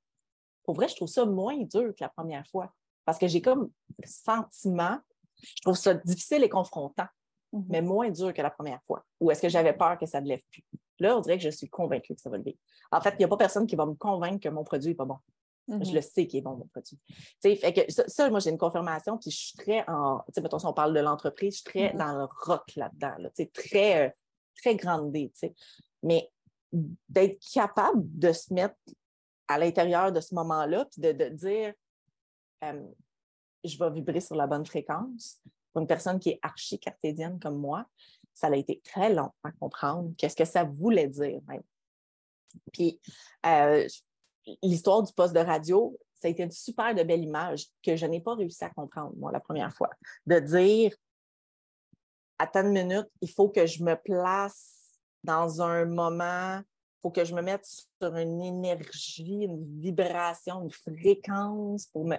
pour 0.64 0.76
vrai, 0.76 0.88
je 0.88 0.96
trouve 0.96 1.08
ça 1.08 1.26
moins 1.26 1.58
dur 1.58 1.94
que 1.96 2.04
la 2.04 2.10
première 2.10 2.46
fois. 2.48 2.74
Parce 3.08 3.18
que 3.18 3.28
j'ai 3.28 3.42
comme 3.42 3.72
le 4.04 4.06
sentiment, 4.08 5.00
je 5.42 5.62
trouve 5.62 5.78
ça 5.78 5.94
difficile 5.94 6.44
et 6.44 6.50
confrontant, 6.50 7.08
Mhm. 7.54 7.66
mais 7.70 7.82
moins 7.82 8.10
dur 8.10 8.34
que 8.34 8.42
la 8.42 8.50
première 8.52 8.84
fois. 8.84 9.06
Ou 9.22 9.32
est-ce 9.32 9.42
que 9.42 9.48
j'avais 9.48 9.72
peur 9.72 9.98
que 9.98 10.06
ça 10.06 10.20
ne 10.20 10.28
lève 10.28 10.42
plus? 10.52 10.66
Là, 11.00 11.18
on 11.18 11.22
dirait 11.22 11.38
que 11.38 11.44
je 11.44 11.50
suis 11.50 11.70
convaincue 11.70 12.14
que 12.16 12.20
ça 12.20 12.30
va 12.30 12.38
lever. 12.38 12.58
En 12.92 13.00
fait, 13.00 13.12
il 13.12 13.20
n'y 13.20 13.24
a 13.24 13.30
pas 13.30 13.38
personne 13.38 13.66
qui 13.66 13.78
va 13.78 13.86
me 13.86 13.94
convaincre 13.94 14.42
que 14.42 14.50
mon 14.50 14.66
produit 14.66 14.90
n'est 14.90 14.96
pas 14.96 15.06
bon. 15.06 15.18
Mhm. 15.70 15.86
Je 15.86 15.94
le 15.94 16.02
sais 16.02 16.28
qu'il 16.28 16.40
est 16.40 16.42
bon, 16.42 16.58
mon 16.58 16.68
produit. 16.68 17.00
Fait 17.42 17.72
que 17.74 17.90
ça, 17.90 18.04
ça, 18.10 18.30
moi, 18.30 18.40
j'ai 18.42 18.50
une 18.50 18.58
confirmation, 18.58 19.18
puis 19.18 19.32
je 19.32 19.38
suis 19.38 19.58
très 19.58 19.86
en. 19.88 20.20
Tu 20.28 20.34
sais, 20.34 20.42
mettons, 20.42 20.60
si 20.60 20.66
on 20.66 20.74
parle 20.74 20.94
de 20.94 21.00
l'entreprise, 21.00 21.54
je 21.54 21.62
suis 21.62 21.64
très 21.64 21.94
Mhm. 21.94 22.00
dans 22.00 22.18
le 22.18 22.28
rock 22.46 22.76
là-dedans, 22.76 23.16
là, 23.20 23.30
très, 23.54 24.08
euh, 24.08 24.12
très 24.58 24.76
grande 24.76 25.14
tu 25.14 25.30
sais. 25.34 25.56
Mais 26.04 26.30
d'être 27.08 27.40
capable 27.54 28.02
de 28.20 28.34
se 28.34 28.54
mettre 28.54 28.76
à 29.48 29.58
l'intérieur 29.58 30.12
de 30.12 30.20
ce 30.20 30.36
moment-là, 30.36 30.84
puis 30.92 31.00
de, 31.00 31.14
de 31.14 31.30
dire 31.30 31.74
euh, 32.64 32.88
je 33.64 33.78
vais 33.78 33.92
vibrer 33.92 34.22
sur 34.22 34.36
la 34.36 34.48
bonne 34.48 34.66
fréquence. 34.66 35.40
Pour 35.72 35.82
une 35.82 35.88
personne 35.88 36.20
qui 36.20 36.30
est 36.30 36.40
archi 36.42 36.80
cartésienne 36.80 37.40
comme 37.40 37.58
moi, 37.58 37.86
ça 38.34 38.48
a 38.48 38.56
été 38.56 38.82
très 38.84 39.14
long 39.14 39.32
à 39.44 39.52
comprendre 39.52 40.14
qu'est-ce 40.18 40.36
que 40.36 40.46
ça 40.46 40.64
voulait 40.64 41.08
dire 41.08 41.42
même. 41.48 41.64
Puis 42.72 43.00
euh, 43.46 43.88
l'histoire 44.64 45.04
du 45.04 45.14
poste 45.14 45.34
de 45.34 45.40
radio, 45.40 45.98
ça 46.16 46.28
a 46.28 46.32
été 46.32 46.44
une 46.44 46.52
super 46.52 46.96
de 46.96 47.04
belle 47.04 47.24
image 47.24 47.68
que 47.84 47.96
je 47.96 48.06
n'ai 48.06 48.22
pas 48.22 48.36
réussi 48.36 48.64
à 48.64 48.70
comprendre, 48.70 49.14
moi, 49.18 49.32
la 49.32 49.40
première 49.40 49.74
fois. 49.74 49.90
De 50.26 50.40
dire, 50.40 50.96
attends 52.40 52.62
une 52.62 52.74
minute, 52.74 53.08
il 53.22 53.30
faut 53.30 53.50
que 53.50 53.66
je 53.66 53.84
me 53.84 53.96
place 53.96 55.00
dans 55.24 55.62
un 55.62 55.86
moment, 55.86 56.60
il 56.60 57.02
faut 57.02 57.12
que 57.12 57.26
je 57.26 57.36
me 57.36 57.42
mette 57.42 57.66
sur 57.66 58.16
une 58.16 58.42
énergie, 58.42 59.44
une 59.44 59.80
vibration, 59.80 60.64
une 60.64 60.72
fréquence 60.72 61.88
pour 61.88 62.06
me. 62.06 62.18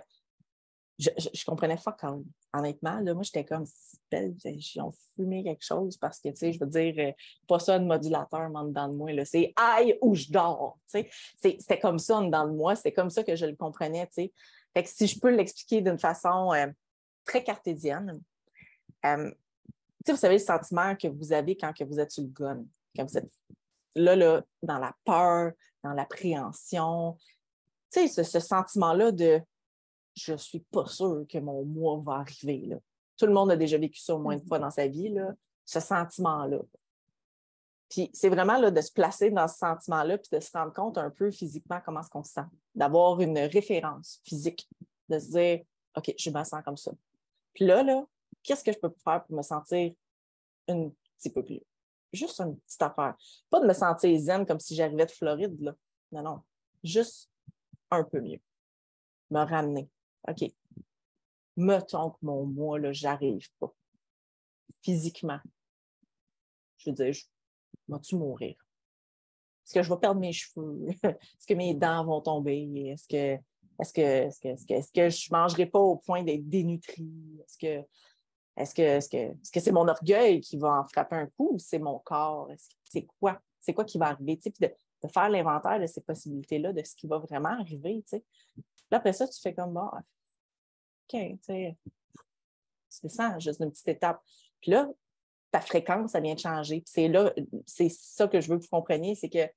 Je, 0.98 1.10
je, 1.16 1.28
je 1.32 1.44
comprenais 1.44 1.76
pas 1.76 1.92
quand 1.92 2.22
honnêtement. 2.52 2.98
Là, 3.00 3.14
moi, 3.14 3.22
j'étais 3.22 3.44
comme, 3.44 3.64
belle, 4.10 4.34
ils 4.44 4.80
ont 4.80 4.92
fumé 5.14 5.44
quelque 5.44 5.64
chose 5.64 5.96
parce 5.96 6.18
que, 6.18 6.28
tu 6.30 6.36
sais, 6.36 6.52
je 6.52 6.58
veux 6.58 6.66
dire, 6.66 6.94
euh, 6.98 7.12
pas 7.46 7.58
ça, 7.58 7.74
un 7.74 7.80
modulateur 7.80 8.50
en 8.54 8.64
dedans 8.64 8.88
de 8.88 8.94
moi. 8.94 9.12
là. 9.12 9.24
C'est 9.24 9.52
aïe 9.56 9.96
ou 10.00 10.14
je 10.14 10.30
dors. 10.30 10.78
tu 10.90 11.00
sais. 11.36 11.56
C'était 11.60 11.78
comme 11.78 11.98
ça 11.98 12.16
en 12.16 12.24
dedans 12.24 12.46
de 12.46 12.54
moi. 12.54 12.74
C'est 12.74 12.92
comme 12.92 13.10
ça 13.10 13.22
que 13.22 13.36
je 13.36 13.46
le 13.46 13.54
comprenais. 13.54 14.06
tu 14.06 14.14
sais. 14.14 14.32
Fait 14.74 14.82
que 14.82 14.88
si 14.88 15.06
je 15.06 15.18
peux 15.18 15.30
l'expliquer 15.30 15.80
d'une 15.80 15.98
façon 15.98 16.52
euh, 16.52 16.66
très 17.24 17.44
cartésienne, 17.44 18.20
euh, 19.06 19.30
tu 19.30 20.04
sais, 20.06 20.12
vous 20.12 20.18
savez 20.18 20.34
le 20.34 20.44
sentiment 20.44 20.96
que 20.96 21.08
vous 21.08 21.32
avez 21.32 21.56
quand 21.56 21.72
que 21.72 21.84
vous 21.84 22.00
êtes 22.00 22.10
sur 22.10 22.22
le 22.24 22.30
gun, 22.30 22.64
quand 22.96 23.04
vous 23.04 23.18
êtes 23.18 23.30
là, 23.94 24.16
là, 24.16 24.42
dans 24.62 24.78
la 24.78 24.94
peur, 25.04 25.52
dans 25.82 25.92
l'appréhension. 25.92 27.16
Tu 27.92 28.00
sais, 28.00 28.08
ce, 28.08 28.22
ce 28.22 28.40
sentiment-là 28.40 29.12
de 29.12 29.40
je 30.18 30.34
suis 30.36 30.60
pas 30.60 30.86
sûre 30.86 31.24
que 31.28 31.38
mon 31.38 31.64
mois 31.64 32.00
va 32.04 32.20
arriver. 32.20 32.66
Là. 32.66 32.76
Tout 33.16 33.26
le 33.26 33.32
monde 33.32 33.50
a 33.50 33.56
déjà 33.56 33.78
vécu 33.78 34.00
ça 34.00 34.14
au 34.14 34.18
moins 34.18 34.34
une 34.34 34.46
fois 34.46 34.58
dans 34.58 34.70
sa 34.70 34.86
vie, 34.86 35.08
là, 35.10 35.32
ce 35.64 35.80
sentiment-là. 35.80 36.60
Puis 37.88 38.10
c'est 38.12 38.28
vraiment 38.28 38.58
là, 38.58 38.70
de 38.70 38.80
se 38.80 38.92
placer 38.92 39.30
dans 39.30 39.48
ce 39.48 39.56
sentiment-là, 39.56 40.18
puis 40.18 40.28
de 40.32 40.40
se 40.40 40.50
rendre 40.52 40.72
compte 40.72 40.98
un 40.98 41.10
peu 41.10 41.30
physiquement 41.30 41.80
comment 41.84 42.00
est-ce 42.00 42.10
qu'on 42.10 42.22
se 42.22 42.32
sent, 42.32 42.46
d'avoir 42.74 43.20
une 43.20 43.38
référence 43.38 44.20
physique, 44.24 44.68
de 45.08 45.18
se 45.18 45.30
dire 45.30 45.60
OK, 45.96 46.14
je 46.18 46.30
me 46.30 46.44
sens 46.44 46.62
comme 46.64 46.76
ça. 46.76 46.92
Puis 47.54 47.64
là, 47.64 47.82
là, 47.82 48.04
qu'est-ce 48.42 48.62
que 48.62 48.72
je 48.72 48.78
peux 48.78 48.92
faire 49.02 49.24
pour 49.24 49.36
me 49.36 49.42
sentir 49.42 49.92
un 50.68 50.90
petit 51.16 51.30
peu 51.30 51.42
plus? 51.42 51.62
Juste 52.12 52.40
une 52.40 52.56
petite 52.58 52.82
affaire. 52.82 53.16
Pas 53.50 53.60
de 53.60 53.66
me 53.66 53.72
sentir 53.72 54.18
zen 54.18 54.46
comme 54.46 54.60
si 54.60 54.74
j'arrivais 54.74 55.06
de 55.06 55.10
Floride, 55.10 55.60
là. 55.60 55.74
Non, 56.12 56.22
non. 56.22 56.42
Juste 56.82 57.30
un 57.90 58.04
peu 58.04 58.20
mieux. 58.20 58.40
Me 59.30 59.40
ramener. 59.40 59.88
OK. 60.28 60.52
Mettons 61.56 62.10
que 62.10 62.18
mon 62.22 62.46
mois, 62.46 62.78
là, 62.78 62.92
j'arrive 62.92 63.48
pas. 63.58 63.72
Physiquement. 64.82 65.40
Je 66.78 66.90
veux 66.90 66.94
dire, 66.94 67.12
je... 67.12 67.24
vas-tu 67.88 68.16
mourir? 68.16 68.56
Est-ce 69.64 69.74
que 69.74 69.82
je 69.82 69.88
vais 69.92 69.98
perdre 69.98 70.20
mes 70.20 70.32
cheveux? 70.32 70.88
Est-ce 71.02 71.46
que 71.46 71.54
mes 71.54 71.74
dents 71.74 72.04
vont 72.04 72.20
tomber? 72.20 72.92
Est-ce 72.92 73.08
que 73.08 73.42
est-ce 73.80 73.92
que, 73.92 74.00
est-ce 74.00 74.40
que, 74.40 74.48
est-ce 74.48 74.66
que, 74.66 74.72
est-ce 74.74 74.92
que 74.92 75.08
je 75.08 75.28
ne 75.30 75.38
mangerai 75.38 75.66
pas 75.66 75.78
au 75.78 75.96
point 75.96 76.24
d'être 76.24 76.48
dénutrie? 76.48 77.38
Est-ce 77.44 77.58
que 77.58 77.86
est-ce 78.56 78.74
que 78.74 78.82
est-ce 78.82 79.08
que 79.08 79.16
est-ce 79.16 79.52
que 79.52 79.60
c'est 79.60 79.70
mon 79.70 79.86
orgueil 79.86 80.40
qui 80.40 80.56
va 80.56 80.80
en 80.80 80.84
frapper 80.84 81.16
un 81.16 81.26
coup 81.26 81.50
ou 81.52 81.58
c'est 81.58 81.78
mon 81.78 82.00
corps? 82.00 82.50
C'est 82.84 83.06
quoi? 83.20 83.40
C'est 83.60 83.74
quoi 83.74 83.84
qui 83.84 83.98
va 83.98 84.08
arriver? 84.08 84.36
Tu 84.36 84.44
sais, 84.44 84.50
puis 84.50 84.66
de, 84.66 84.74
de 85.06 85.12
faire 85.12 85.28
l'inventaire 85.28 85.78
de 85.78 85.86
ces 85.86 86.00
possibilités-là, 86.00 86.72
de 86.72 86.82
ce 86.82 86.96
qui 86.96 87.06
va 87.06 87.18
vraiment 87.18 87.50
arriver. 87.50 88.02
tu 88.02 88.16
sais. 88.16 88.24
Là, 88.90 88.98
après 88.98 89.12
ça, 89.12 89.28
tu 89.28 89.40
fais 89.40 89.54
comme 89.54 89.74
bon, 89.74 89.88
tu 91.08 91.38
sais, 91.42 91.76
tu 92.90 93.00
descends 93.02 93.38
juste 93.38 93.60
d'une 93.60 93.70
petite 93.70 93.88
étape. 93.88 94.20
Puis 94.60 94.70
là, 94.70 94.88
ta 95.50 95.60
fréquence, 95.60 96.12
ça 96.12 96.20
vient 96.20 96.34
de 96.34 96.40
changer. 96.40 96.80
Puis 96.80 96.92
c'est 96.92 97.08
là, 97.08 97.32
c'est 97.66 97.88
ça 97.88 98.28
que 98.28 98.40
je 98.40 98.48
veux 98.48 98.58
que 98.58 98.62
vous 98.62 98.68
compreniez, 98.70 99.14
c'est 99.14 99.28
que 99.28 99.48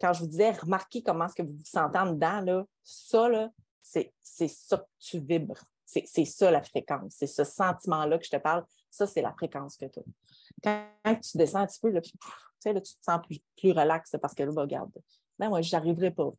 quand 0.00 0.12
je 0.12 0.20
vous 0.20 0.28
disais, 0.28 0.52
remarquez 0.52 1.02
comment 1.02 1.26
est-ce 1.26 1.34
que 1.34 1.42
vous 1.42 1.56
vous 1.56 1.64
sentez 1.64 1.98
en 1.98 2.12
dedans, 2.12 2.40
là, 2.40 2.64
ça, 2.84 3.28
là, 3.28 3.50
c'est, 3.82 4.12
c'est 4.20 4.48
ça 4.48 4.78
que 4.78 4.84
tu 4.98 5.18
vibres. 5.18 5.58
C'est, 5.84 6.04
c'est 6.06 6.24
ça 6.24 6.50
la 6.50 6.62
fréquence. 6.62 7.14
C'est 7.16 7.26
ce 7.26 7.44
sentiment-là 7.44 8.18
que 8.18 8.24
je 8.24 8.30
te 8.30 8.36
parle. 8.36 8.64
Ça, 8.90 9.06
c'est 9.06 9.22
la 9.22 9.32
fréquence 9.32 9.76
que 9.76 9.86
tu 9.86 10.00
as. 10.00 10.86
Quand, 11.04 11.14
tu 11.20 11.38
descends 11.38 11.60
un 11.60 11.66
petit 11.66 11.80
peu, 11.80 11.90
là, 11.90 12.00
là, 12.00 12.80
tu 12.80 12.94
te 12.94 13.04
sens 13.04 13.20
plus, 13.26 13.40
plus 13.56 13.72
relax 13.72 14.14
parce 14.20 14.34
que 14.34 14.42
là, 14.42 14.52
bah, 14.52 14.62
regarde, 14.62 14.90
ben 15.38 15.48
moi, 15.48 15.62
je 15.62 15.74
n'arriverai 15.74 16.10
pas. 16.10 16.30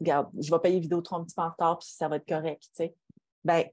Regarde, 0.00 0.28
je 0.38 0.50
vais 0.50 0.58
payer 0.58 0.80
Vidéotron 0.80 1.16
un 1.16 1.24
petit 1.24 1.34
peu 1.34 1.42
en 1.42 1.50
retard, 1.50 1.78
puis 1.78 1.88
ça 1.88 2.08
va 2.08 2.16
être 2.16 2.26
correct. 2.26 2.68
Tu. 2.76 2.90
Ben, 3.44 3.64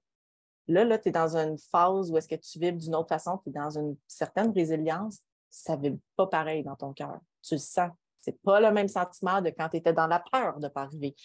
là, 0.68 0.84
là 0.84 0.98
tu 0.98 1.10
es 1.10 1.12
dans 1.12 1.36
une 1.36 1.58
phase 1.58 2.12
où 2.12 2.18
est-ce 2.18 2.28
que 2.28 2.36
tu 2.36 2.60
vibres 2.60 2.80
d'une 2.80 2.96
autre 2.96 3.10
façon, 3.10 3.40
tu 3.44 3.50
es 3.50 3.54
dans 3.54 3.78
une 3.78 3.96
certaine 4.08 4.52
résilience, 4.52 5.22
ça 5.50 5.78
ne 5.78 5.84
vibre 5.84 6.00
pas 6.16 6.28
pareil 6.28 6.64
dans 6.64 6.76
ton 6.76 6.94
cœur. 6.94 7.20
Tu 7.42 7.56
le 7.56 7.60
sens. 7.60 7.92
Ce 8.22 8.32
n'est 8.32 8.38
pas 8.44 8.60
le 8.60 8.72
même 8.72 8.88
sentiment 8.88 9.42
de 9.42 9.50
quand 9.50 9.70
tu 9.70 9.78
étais 9.78 9.94
dans 9.94 10.08
la 10.08 10.24
peur 10.32 10.58
de 10.58 10.66
ne 10.66 10.68
pas 10.68 10.84
arriver. 10.84 11.16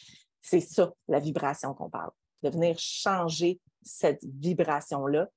C'est 0.40 0.60
ça, 0.60 0.92
la 1.08 1.18
vibration 1.18 1.74
qu'on 1.74 1.90
parle, 1.90 2.10
de 2.42 2.50
venir 2.50 2.78
changer 2.78 3.60
cette 3.82 4.24
vibration-là. 4.24 5.28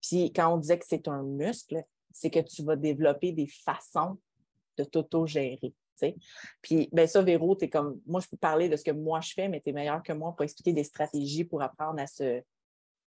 Puis 0.00 0.32
quand 0.32 0.52
on 0.52 0.58
disait 0.58 0.78
que 0.78 0.86
c'est 0.86 1.08
un 1.08 1.22
muscle, 1.22 1.82
c'est 2.12 2.30
que 2.30 2.40
tu 2.40 2.62
vas 2.62 2.76
développer 2.76 3.32
des 3.32 3.46
façons 3.46 4.18
de 4.76 4.84
t'auto-gérer. 4.84 5.74
Puis 6.62 6.88
ben 6.92 7.06
ça, 7.06 7.22
Véro, 7.22 7.56
tu 7.56 7.66
es 7.66 7.70
comme 7.70 8.00
moi, 8.06 8.20
je 8.20 8.28
peux 8.28 8.36
parler 8.36 8.68
de 8.68 8.76
ce 8.76 8.84
que 8.84 8.90
moi 8.90 9.20
je 9.20 9.32
fais, 9.32 9.48
mais 9.48 9.60
tu 9.60 9.70
es 9.70 9.72
meilleur 9.72 10.02
que 10.02 10.12
moi 10.12 10.32
pour 10.32 10.44
expliquer 10.44 10.72
des 10.72 10.84
stratégies 10.84 11.44
pour 11.44 11.62
apprendre 11.62 12.00
à 12.00 12.06
se. 12.06 12.42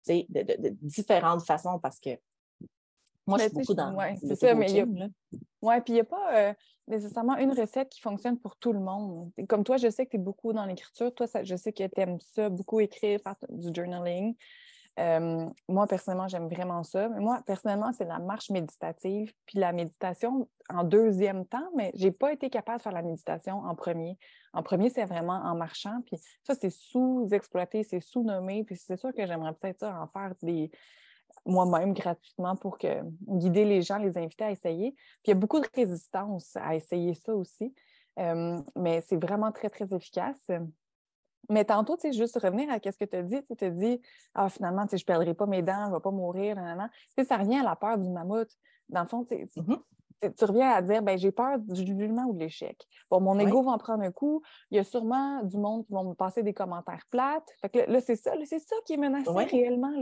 De, 0.07 0.23
de, 0.29 0.69
différentes 0.81 1.45
façons 1.45 1.79
parce 1.79 1.99
que 1.99 2.11
moi, 3.27 3.37
je 3.39 3.43
suis 3.43 3.53
beaucoup 3.53 3.73
dans 3.73 3.93
ouais, 3.93 4.15
c'est 4.15 4.35
ça, 4.35 4.55
mais 4.55 4.85
Oui, 5.61 5.81
puis 5.81 5.91
il 5.91 5.93
n'y 5.95 5.99
a 5.99 6.05
pas 6.05 6.33
euh, 6.33 6.53
nécessairement 6.87 7.35
une 7.37 7.51
recette 7.51 7.89
qui 7.89 7.99
fonctionne 7.99 8.39
pour 8.39 8.55
tout 8.55 8.71
le 8.71 8.79
monde. 8.79 9.31
Comme 9.49 9.65
toi, 9.65 9.75
je 9.75 9.89
sais 9.89 10.05
que 10.05 10.11
tu 10.11 10.15
es 10.15 10.19
beaucoup 10.19 10.53
dans 10.53 10.65
l'écriture. 10.65 11.13
Toi, 11.13 11.27
ça, 11.27 11.43
je 11.43 11.55
sais 11.57 11.73
que 11.73 11.85
tu 11.85 12.01
aimes 12.01 12.19
ça, 12.21 12.49
beaucoup 12.49 12.79
écrire, 12.79 13.19
faire 13.21 13.35
du 13.49 13.69
journaling. 13.73 14.33
Euh, 14.99 15.47
moi, 15.69 15.85
personnellement, 15.85 16.27
j'aime 16.27 16.47
vraiment 16.47 16.83
ça. 16.83 17.07
Mais 17.09 17.19
moi, 17.19 17.41
personnellement, 17.45 17.91
c'est 17.93 18.05
la 18.05 18.19
marche 18.19 18.49
méditative. 18.49 19.31
Puis 19.45 19.59
la 19.59 19.71
méditation 19.71 20.47
en 20.69 20.83
deuxième 20.83 21.45
temps, 21.45 21.69
mais 21.75 21.91
je 21.95 22.05
n'ai 22.05 22.11
pas 22.11 22.33
été 22.33 22.49
capable 22.49 22.79
de 22.79 22.83
faire 22.83 22.91
la 22.91 23.03
méditation 23.03 23.59
en 23.59 23.75
premier. 23.75 24.17
En 24.53 24.63
premier, 24.63 24.89
c'est 24.89 25.05
vraiment 25.05 25.39
en 25.43 25.55
marchant. 25.55 26.01
Puis 26.05 26.17
ça, 26.43 26.55
c'est 26.55 26.71
sous-exploité, 26.71 27.83
c'est 27.83 28.01
sous-nommé. 28.01 28.63
Puis 28.63 28.75
c'est 28.75 28.97
sûr 28.97 29.13
que 29.13 29.25
j'aimerais 29.25 29.53
peut-être 29.53 29.83
en 29.83 30.07
faire 30.07 30.33
des 30.41 30.71
moi-même 31.45 31.93
gratuitement 31.93 32.55
pour 32.55 32.77
guider 32.77 33.65
les 33.65 33.81
gens, 33.81 33.97
les 33.97 34.17
inviter 34.17 34.43
à 34.45 34.51
essayer. 34.51 34.91
Puis 34.91 35.27
il 35.27 35.29
y 35.29 35.33
a 35.33 35.39
beaucoup 35.39 35.59
de 35.59 35.67
résistance 35.73 36.55
à 36.55 36.75
essayer 36.75 37.13
ça 37.13 37.33
aussi. 37.35 37.73
Euh, 38.19 38.59
mais 38.75 39.01
c'est 39.07 39.21
vraiment 39.21 39.51
très, 39.51 39.69
très 39.69 39.93
efficace. 39.93 40.49
Mais 41.49 41.63
tantôt, 41.65 41.95
tu 41.95 42.01
sais, 42.01 42.13
juste 42.13 42.37
revenir 42.41 42.69
à 42.69 42.75
ce 42.75 42.97
que 42.97 43.05
tu 43.05 43.15
as 43.15 43.23
dit, 43.23 43.41
tu 43.43 43.65
as 43.65 43.69
dit, 43.69 44.01
ah, 44.33 44.49
finalement, 44.49 44.83
tu 44.83 44.91
sais, 44.91 44.97
je 44.97 45.03
ne 45.03 45.05
perdrai 45.05 45.33
pas 45.33 45.45
mes 45.45 45.61
dents, 45.61 45.85
je 45.85 45.89
ne 45.89 45.95
vais 45.95 46.01
pas 46.01 46.11
mourir, 46.11 46.55
nan, 46.55 46.89
Tu 47.15 47.23
sais, 47.23 47.27
ça 47.27 47.37
revient 47.37 47.59
à 47.59 47.63
la 47.63 47.75
peur 47.75 47.97
du 47.97 48.09
mammouth. 48.09 48.49
Dans 48.89 49.01
le 49.01 49.07
fond, 49.07 49.23
tu, 49.23 49.35
mm-hmm. 49.35 50.33
tu 50.35 50.45
reviens 50.45 50.71
à 50.71 50.81
dire, 50.81 51.01
ben, 51.01 51.17
j'ai 51.17 51.31
peur 51.31 51.57
du 51.59 51.85
jugement 51.85 52.25
ou 52.25 52.33
de 52.33 52.39
l'échec. 52.39 52.85
Bon, 53.09 53.21
mon 53.21 53.39
ego 53.39 53.61
va 53.63 53.71
en 53.71 53.77
prendre 53.77 54.03
un 54.03 54.11
coup. 54.11 54.41
Il 54.71 54.77
y 54.77 54.79
a 54.79 54.83
sûrement 54.83 55.41
du 55.43 55.57
monde 55.57 55.85
qui 55.85 55.93
vont 55.93 56.03
me 56.03 56.13
passer 56.13 56.43
des 56.43 56.53
commentaires 56.53 57.05
plates. 57.09 57.49
Fait 57.61 57.69
que 57.69 57.79
là, 57.89 58.01
c'est 58.01 58.17
ça, 58.17 58.33
c'est 58.43 58.59
ça 58.59 58.75
qui 58.85 58.93
est 58.93 58.97
menacé 58.97 59.31
réellement. 59.31 59.93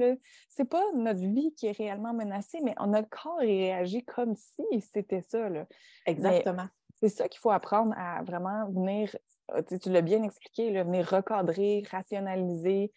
Ce 0.50 0.62
n'est 0.62 0.68
pas 0.68 0.84
notre 0.96 1.20
vie 1.20 1.54
qui 1.56 1.68
est 1.68 1.78
réellement 1.78 2.14
menacée, 2.14 2.60
mais 2.64 2.74
notre 2.88 3.10
corps 3.10 3.38
réagit 3.38 4.04
comme 4.04 4.36
si 4.36 4.82
c'était 4.82 5.22
ça. 5.22 5.48
Là. 5.50 5.68
Exactement. 6.08 6.68
c'est 7.00 7.10
ça 7.10 7.28
qu'il 7.28 7.40
faut 7.40 7.52
apprendre 7.52 7.94
à 7.98 8.24
vraiment 8.24 8.68
venir 8.70 9.16
ah, 9.50 9.64
tu, 9.64 9.90
l'as 9.90 10.02
bien 10.02 10.24
expliqué, 10.24 10.72
venir 10.84 11.10
recadrer, 11.10 11.84
rationaliser. 11.90 12.92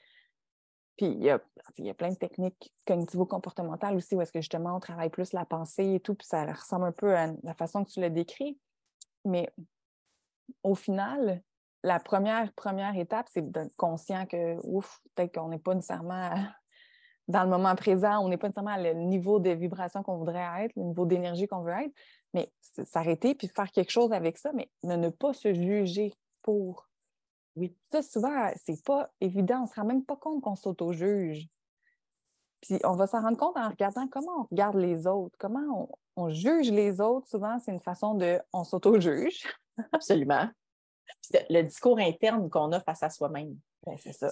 Puis 0.96 1.06
il 1.06 1.22
y 1.22 1.30
a, 1.30 1.94
plein 1.94 2.10
de 2.10 2.16
techniques 2.16 2.74
cognitivo-comportementales 2.86 3.96
aussi 3.96 4.16
où 4.16 4.20
est-ce 4.20 4.32
que 4.32 4.40
justement 4.40 4.76
on 4.76 4.80
travaille 4.80 5.10
plus 5.10 5.32
la 5.32 5.44
pensée 5.44 5.94
et 5.94 6.00
tout, 6.00 6.14
puis 6.14 6.26
ça 6.26 6.44
ressemble 6.52 6.86
un 6.86 6.92
peu 6.92 7.16
à 7.16 7.28
la 7.42 7.54
façon 7.54 7.84
que 7.84 7.90
tu 7.90 8.00
l'as 8.00 8.10
décrit. 8.10 8.58
Mais 9.24 9.48
au 10.64 10.74
final, 10.74 11.42
la 11.84 12.00
première, 12.00 12.52
première 12.54 12.96
étape, 12.96 13.28
c'est 13.32 13.48
d'être 13.48 13.76
conscient 13.76 14.26
que, 14.26 14.56
ouf, 14.64 15.00
peut-être 15.14 15.34
qu'on 15.34 15.48
n'est 15.48 15.58
pas 15.58 15.74
nécessairement 15.74 16.30
dans 17.28 17.44
le 17.44 17.50
moment 17.50 17.76
présent, 17.76 18.18
on 18.24 18.28
n'est 18.28 18.38
pas 18.38 18.48
nécessairement 18.48 18.76
le 18.76 18.94
niveau 18.94 19.38
de 19.38 19.50
vibration 19.50 20.02
qu'on 20.02 20.16
voudrait 20.16 20.64
être, 20.64 20.74
le 20.74 20.82
niveau 20.82 21.06
d'énergie 21.06 21.46
qu'on 21.46 21.62
veut 21.62 21.74
être, 21.74 21.94
mais 22.34 22.50
s'arrêter 22.60 23.34
puis 23.34 23.48
faire 23.48 23.70
quelque 23.70 23.90
chose 23.90 24.12
avec 24.12 24.38
ça, 24.38 24.50
mais 24.52 24.68
ne 24.82 25.10
pas 25.10 25.32
se 25.32 25.52
juger 25.52 26.12
pour. 26.42 26.88
Oui. 27.56 27.76
Ça, 27.90 28.02
souvent, 28.02 28.50
c'est 28.64 28.82
pas 28.84 29.10
évident. 29.20 29.58
On 29.58 29.62
ne 29.62 29.66
se 29.66 29.74
rend 29.74 29.84
même 29.84 30.04
pas 30.04 30.16
compte 30.16 30.42
qu'on 30.42 30.54
s'auto-juge. 30.54 31.48
Puis 32.60 32.78
on 32.84 32.92
va 32.92 33.06
s'en 33.06 33.22
rendre 33.22 33.36
compte 33.36 33.56
en 33.56 33.68
regardant 33.68 34.06
comment 34.08 34.40
on 34.40 34.44
regarde 34.50 34.76
les 34.76 35.06
autres, 35.06 35.36
comment 35.38 35.88
on, 36.16 36.28
juge 36.30 36.70
les 36.70 37.00
autres. 37.00 37.28
Souvent, 37.28 37.58
c'est 37.60 37.72
une 37.72 37.80
façon 37.80 38.14
de 38.14 38.40
on 38.52 38.64
s'auto-juge. 38.64 39.44
Absolument. 39.92 40.48
le 41.50 41.62
discours 41.62 41.98
interne 42.00 42.50
qu'on 42.50 42.72
a 42.72 42.80
face 42.80 43.02
à 43.02 43.10
soi-même. 43.10 43.56
Ben, 43.86 43.96
c'est 43.98 44.12
ça. 44.12 44.30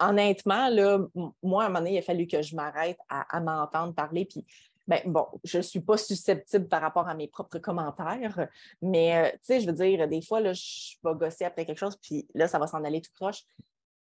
Honnêtement, 0.00 0.68
là, 0.68 0.98
moi, 1.42 1.64
à 1.64 1.66
un 1.66 1.68
moment 1.68 1.80
donné, 1.80 1.94
il 1.94 1.98
a 1.98 2.02
fallu 2.02 2.26
que 2.26 2.42
je 2.42 2.54
m'arrête 2.54 2.98
à, 3.08 3.36
à 3.36 3.40
m'entendre 3.40 3.94
parler. 3.94 4.24
Puis 4.24 4.44
ben, 4.86 5.00
bon, 5.06 5.26
je 5.44 5.58
ne 5.58 5.62
suis 5.62 5.80
pas 5.80 5.96
susceptible 5.96 6.66
par 6.66 6.80
rapport 6.80 7.08
à 7.08 7.14
mes 7.14 7.28
propres 7.28 7.58
commentaires, 7.58 8.48
mais 8.80 9.16
euh, 9.16 9.30
tu 9.32 9.38
sais, 9.42 9.60
je 9.60 9.66
veux 9.66 9.72
dire, 9.72 10.08
des 10.08 10.22
fois, 10.22 10.40
là, 10.40 10.52
je 10.52 10.96
vais 11.04 11.14
gosser 11.14 11.44
après 11.44 11.64
quelque 11.64 11.78
chose, 11.78 11.96
puis 11.96 12.26
là, 12.34 12.48
ça 12.48 12.58
va 12.58 12.66
s'en 12.66 12.82
aller 12.82 13.00
tout 13.00 13.12
croche. 13.14 13.44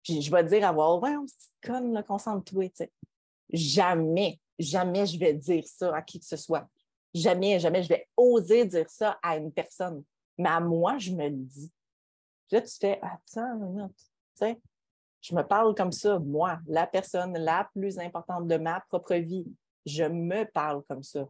Puis 0.03 0.23
je 0.23 0.31
vais 0.31 0.45
dire 0.45 0.67
à 0.67 0.73
voir, 0.73 1.01
ouais, 1.03 1.15
on 1.17 1.27
se 1.27 1.35
conne, 1.63 2.03
concentre-toi, 2.05 2.69
tu 2.71 2.77
sais. 2.77 2.93
Jamais, 3.51 4.41
jamais 4.59 5.05
je 5.07 5.19
vais 5.19 5.35
dire 5.35 5.65
ça 5.67 5.95
à 5.95 6.01
qui 6.01 6.19
que 6.19 6.27
ce 6.27 6.37
soit. 6.37 6.67
Jamais, 7.13 7.61
jamais 7.61 7.83
je 7.83 7.89
vais 7.89 8.09
oser 8.17 8.65
dire 8.65 8.89
ça 8.89 9.19
à 9.23 9.37
une 9.37 9.53
personne. 9.53 10.03
Mais 10.39 10.49
à 10.49 10.61
moi, 10.61 10.97
je 10.97 11.13
me 11.13 11.29
le 11.29 11.37
dis. 11.37 11.71
Puis 12.49 12.57
là, 12.57 12.63
tu 12.63 12.75
fais, 12.81 12.99
attends 13.03 13.59
une 13.59 13.75
minute, 13.75 13.97
tu 13.97 14.07
sais, 14.37 14.61
je 15.21 15.35
me 15.35 15.43
parle 15.43 15.75
comme 15.75 15.93
ça, 15.93 16.19
moi, 16.19 16.59
la 16.67 16.87
personne 16.87 17.37
la 17.39 17.69
plus 17.75 17.99
importante 17.99 18.49
de 18.49 18.57
ma 18.57 18.81
propre 18.81 19.15
vie 19.15 19.47
je 19.87 20.05
me 20.05 20.45
parle 20.45 20.83
comme 20.85 21.03
ça. 21.03 21.29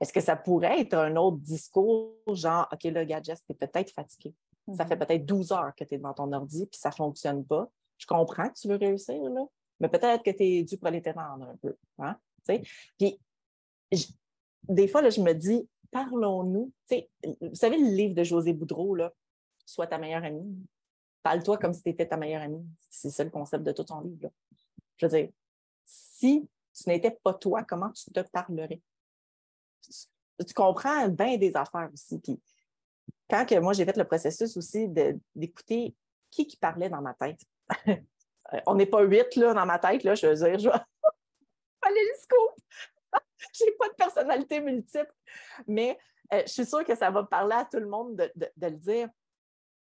Est-ce 0.00 0.12
que 0.12 0.20
ça 0.20 0.36
pourrait 0.36 0.80
être 0.80 0.94
un 0.94 1.14
autre 1.16 1.38
discours, 1.38 2.16
genre, 2.32 2.68
OK, 2.72 2.84
là, 2.84 3.04
Gadget, 3.04 3.38
tu 3.46 3.52
es 3.52 3.54
peut-être 3.54 3.90
fatigué. 3.92 4.34
Ça 4.76 4.86
fait 4.86 4.96
mhm. 4.96 5.06
peut-être 5.06 5.26
12 5.26 5.52
heures 5.52 5.72
que 5.76 5.84
tu 5.84 5.94
es 5.94 5.98
devant 5.98 6.14
ton 6.14 6.32
ordi, 6.32 6.66
puis 6.66 6.78
ça 6.78 6.90
ne 6.90 6.94
fonctionne 6.94 7.44
pas. 7.44 7.70
Je 7.98 8.06
comprends 8.06 8.48
que 8.48 8.54
tu 8.54 8.68
veux 8.68 8.76
réussir, 8.76 9.22
là, 9.22 9.44
mais 9.80 9.88
peut-être 9.88 10.22
que 10.22 10.30
tu 10.30 10.42
es 10.44 10.62
dû 10.62 10.76
pour 10.76 10.88
aller 10.88 11.02
t'étendre 11.02 11.48
un 11.48 11.56
peu. 11.56 11.76
Hein? 11.98 12.16
Puis, 12.98 13.20
des 14.68 14.88
fois, 14.88 15.02
là, 15.02 15.10
je 15.10 15.20
me 15.20 15.32
dis, 15.32 15.68
parlons-nous. 15.90 16.72
Vous 17.40 17.54
savez, 17.54 17.78
le 17.78 17.94
livre 17.94 18.14
de 18.14 18.24
José 18.24 18.52
Boudreau, 18.52 18.94
là, 18.94 19.12
Sois 19.64 19.86
ta 19.86 19.98
meilleure 19.98 20.24
amie. 20.24 20.66
Parle-toi 21.22 21.56
comme 21.58 21.72
si 21.72 21.82
tu 21.82 21.90
étais 21.90 22.06
ta 22.06 22.16
meilleure 22.16 22.42
amie. 22.42 22.66
C'est 22.90 23.10
ça 23.10 23.24
le 23.24 23.30
concept 23.30 23.64
de 23.64 23.72
tout 23.72 23.84
son 23.86 24.00
livre. 24.00 24.24
Là. 24.24 24.30
Je 24.96 25.06
veux 25.06 25.10
dire, 25.10 25.30
si 25.86 26.48
ce 26.82 26.90
n'était 26.90 27.10
pas 27.10 27.34
toi, 27.34 27.62
comment 27.64 27.90
tu 27.90 28.10
te 28.10 28.20
parlerais? 28.20 28.80
Tu, 30.46 30.54
comprends 30.54 31.08
bien 31.08 31.36
des 31.36 31.54
affaires 31.56 31.88
aussi. 31.92 32.18
Puis 32.18 32.40
quand 33.30 33.46
que 33.46 33.58
moi, 33.58 33.72
j'ai 33.72 33.84
fait 33.84 33.96
le 33.96 34.04
processus 34.04 34.56
aussi 34.56 34.88
d'écouter 35.34 35.94
qui 36.30 36.46
qui 36.46 36.56
parlait 36.56 36.88
dans 36.88 37.00
ma 37.00 37.14
tête. 37.14 37.40
On 38.66 38.74
n'est 38.74 38.86
pas 38.86 39.02
huit 39.02 39.36
là, 39.36 39.54
dans 39.54 39.66
ma 39.66 39.78
tête, 39.78 40.02
là, 40.02 40.14
je 40.14 40.26
veux 40.26 40.34
dire, 40.34 40.58
je 40.58 40.68
vais 40.68 40.74
aller 41.82 42.00
jusqu'au. 42.14 42.50
Je 43.52 43.64
n'ai 43.64 43.72
pas 43.72 43.88
de 43.88 43.94
personnalité 43.94 44.60
multiple, 44.60 45.12
mais 45.66 45.98
euh, 46.32 46.42
je 46.46 46.52
suis 46.52 46.64
sûre 46.64 46.84
que 46.84 46.94
ça 46.94 47.10
va 47.10 47.24
parler 47.24 47.56
à 47.56 47.64
tout 47.64 47.80
le 47.80 47.88
monde 47.88 48.16
de, 48.16 48.32
de, 48.56 48.66
le 48.68 48.76
dire. 48.76 49.08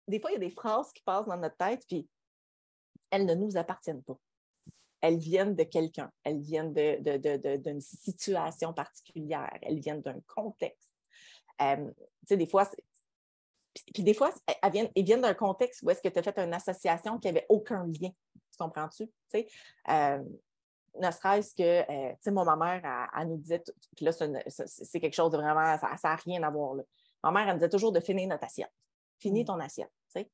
Des 0.07 0.19
fois, 0.19 0.31
il 0.31 0.33
y 0.33 0.37
a 0.37 0.39
des 0.39 0.49
phrases 0.49 0.91
qui 0.91 1.03
passent 1.03 1.27
dans 1.27 1.37
notre 1.37 1.55
tête, 1.55 1.85
puis 1.87 2.09
elles 3.11 3.25
ne 3.25 3.35
nous 3.35 3.55
appartiennent 3.55 4.03
pas 4.03 4.17
elles 5.01 5.17
viennent 5.17 5.55
de 5.55 5.63
quelqu'un, 5.63 6.11
elles 6.23 6.39
viennent 6.39 6.73
d'une 6.73 7.81
situation 7.81 8.73
particulière, 8.73 9.51
elles 9.61 9.79
viennent 9.79 10.01
d'un 10.01 10.19
contexte. 10.27 10.93
Euh, 11.61 11.91
tu 11.97 12.27
sais, 12.27 12.37
des 12.37 12.47
fois, 12.47 12.69
puis, 13.93 14.03
des 14.03 14.13
fois, 14.13 14.31
elles 14.61 14.71
viennent, 14.71 14.91
viennent 14.95 15.21
d'un 15.21 15.33
contexte 15.33 15.81
où 15.83 15.89
est-ce 15.89 16.01
que 16.01 16.09
tu 16.09 16.19
as 16.19 16.23
fait 16.23 16.37
une 16.39 16.53
association 16.53 17.17
qui 17.17 17.27
n'avait 17.27 17.45
aucun 17.49 17.85
lien. 17.85 18.09
Tu 18.33 18.57
comprends-tu? 18.57 19.07
Tu 19.07 19.13
sais, 19.29 19.47
euh, 19.89 20.21
ne 20.99 21.09
serait-ce 21.09 21.55
que, 21.55 21.63
euh, 21.63 22.11
tu 22.11 22.17
sais, 22.19 22.31
moi, 22.31 22.43
ma 22.43 22.55
mère, 22.55 23.09
elle, 23.17 23.29
nous 23.29 23.37
disait, 23.37 23.63
puis 23.95 24.05
là, 24.05 24.11
c'est 24.11 24.99
quelque 24.99 25.13
chose 25.13 25.31
de 25.31 25.37
vraiment, 25.37 25.77
ça 25.77 25.95
n'a 26.03 26.15
rien 26.15 26.43
à 26.43 26.49
voir. 26.49 26.75
Là. 26.75 26.83
Ma 27.23 27.31
mère, 27.31 27.43
elle 27.47 27.53
nous 27.53 27.59
disait 27.59 27.69
toujours 27.69 27.93
de 27.93 28.01
finir 28.01 28.27
notre 28.27 28.43
assiette. 28.43 28.71
Finis 29.19 29.43
mmh. 29.43 29.45
ton 29.45 29.59
assiette, 29.59 29.91
tu 30.13 30.21
sais. 30.21 30.29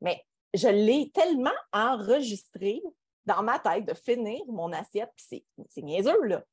Mais 0.00 0.24
je 0.54 0.68
l'ai 0.68 1.10
tellement 1.12 1.50
enregistré 1.72 2.82
dans 3.26 3.42
ma 3.42 3.58
tête 3.58 3.86
de 3.86 3.94
finir 3.94 4.40
mon 4.48 4.72
assiette, 4.72 5.10
puis 5.16 5.44
c'est 5.68 5.82
niaiseux, 5.82 6.24
là. 6.24 6.44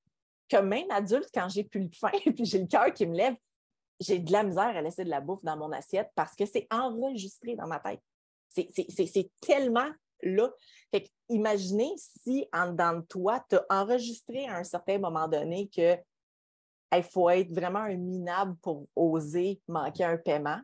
que 0.49 0.57
même 0.57 0.89
adulte, 0.91 1.29
quand 1.33 1.49
j'ai 1.49 1.63
plus 1.63 1.81
le 1.81 1.89
faim 1.89 2.11
et 2.25 2.31
puis 2.33 2.45
j'ai 2.45 2.59
le 2.59 2.67
cœur 2.67 2.93
qui 2.93 3.05
me 3.05 3.15
lève, 3.15 3.35
j'ai 3.99 4.19
de 4.19 4.31
la 4.31 4.43
misère 4.43 4.75
à 4.75 4.81
laisser 4.81 5.03
de 5.03 5.09
la 5.09 5.21
bouffe 5.21 5.43
dans 5.43 5.57
mon 5.57 5.71
assiette 5.71 6.11
parce 6.15 6.35
que 6.35 6.45
c'est 6.45 6.67
enregistré 6.69 7.55
dans 7.55 7.67
ma 7.67 7.79
tête. 7.79 8.01
C'est 8.49 9.31
tellement 9.41 9.89
là. 10.21 10.51
Fait 10.91 11.09
imaginez 11.29 11.93
si 11.97 12.47
en 12.53 12.71
dedans 12.71 12.93
de 12.93 13.01
toi, 13.01 13.43
tu 13.49 13.55
as 13.55 13.65
enregistré 13.69 14.47
à 14.47 14.57
un 14.57 14.63
certain 14.63 14.97
moment 14.99 15.27
donné 15.27 15.69
que 15.69 15.97
il 16.95 17.03
faut 17.03 17.29
être 17.29 17.51
vraiment 17.51 17.79
un 17.79 17.95
minable 17.95 18.55
pour 18.61 18.87
oser 18.95 19.61
manquer 19.67 20.05
un 20.05 20.17
paiement. 20.17 20.59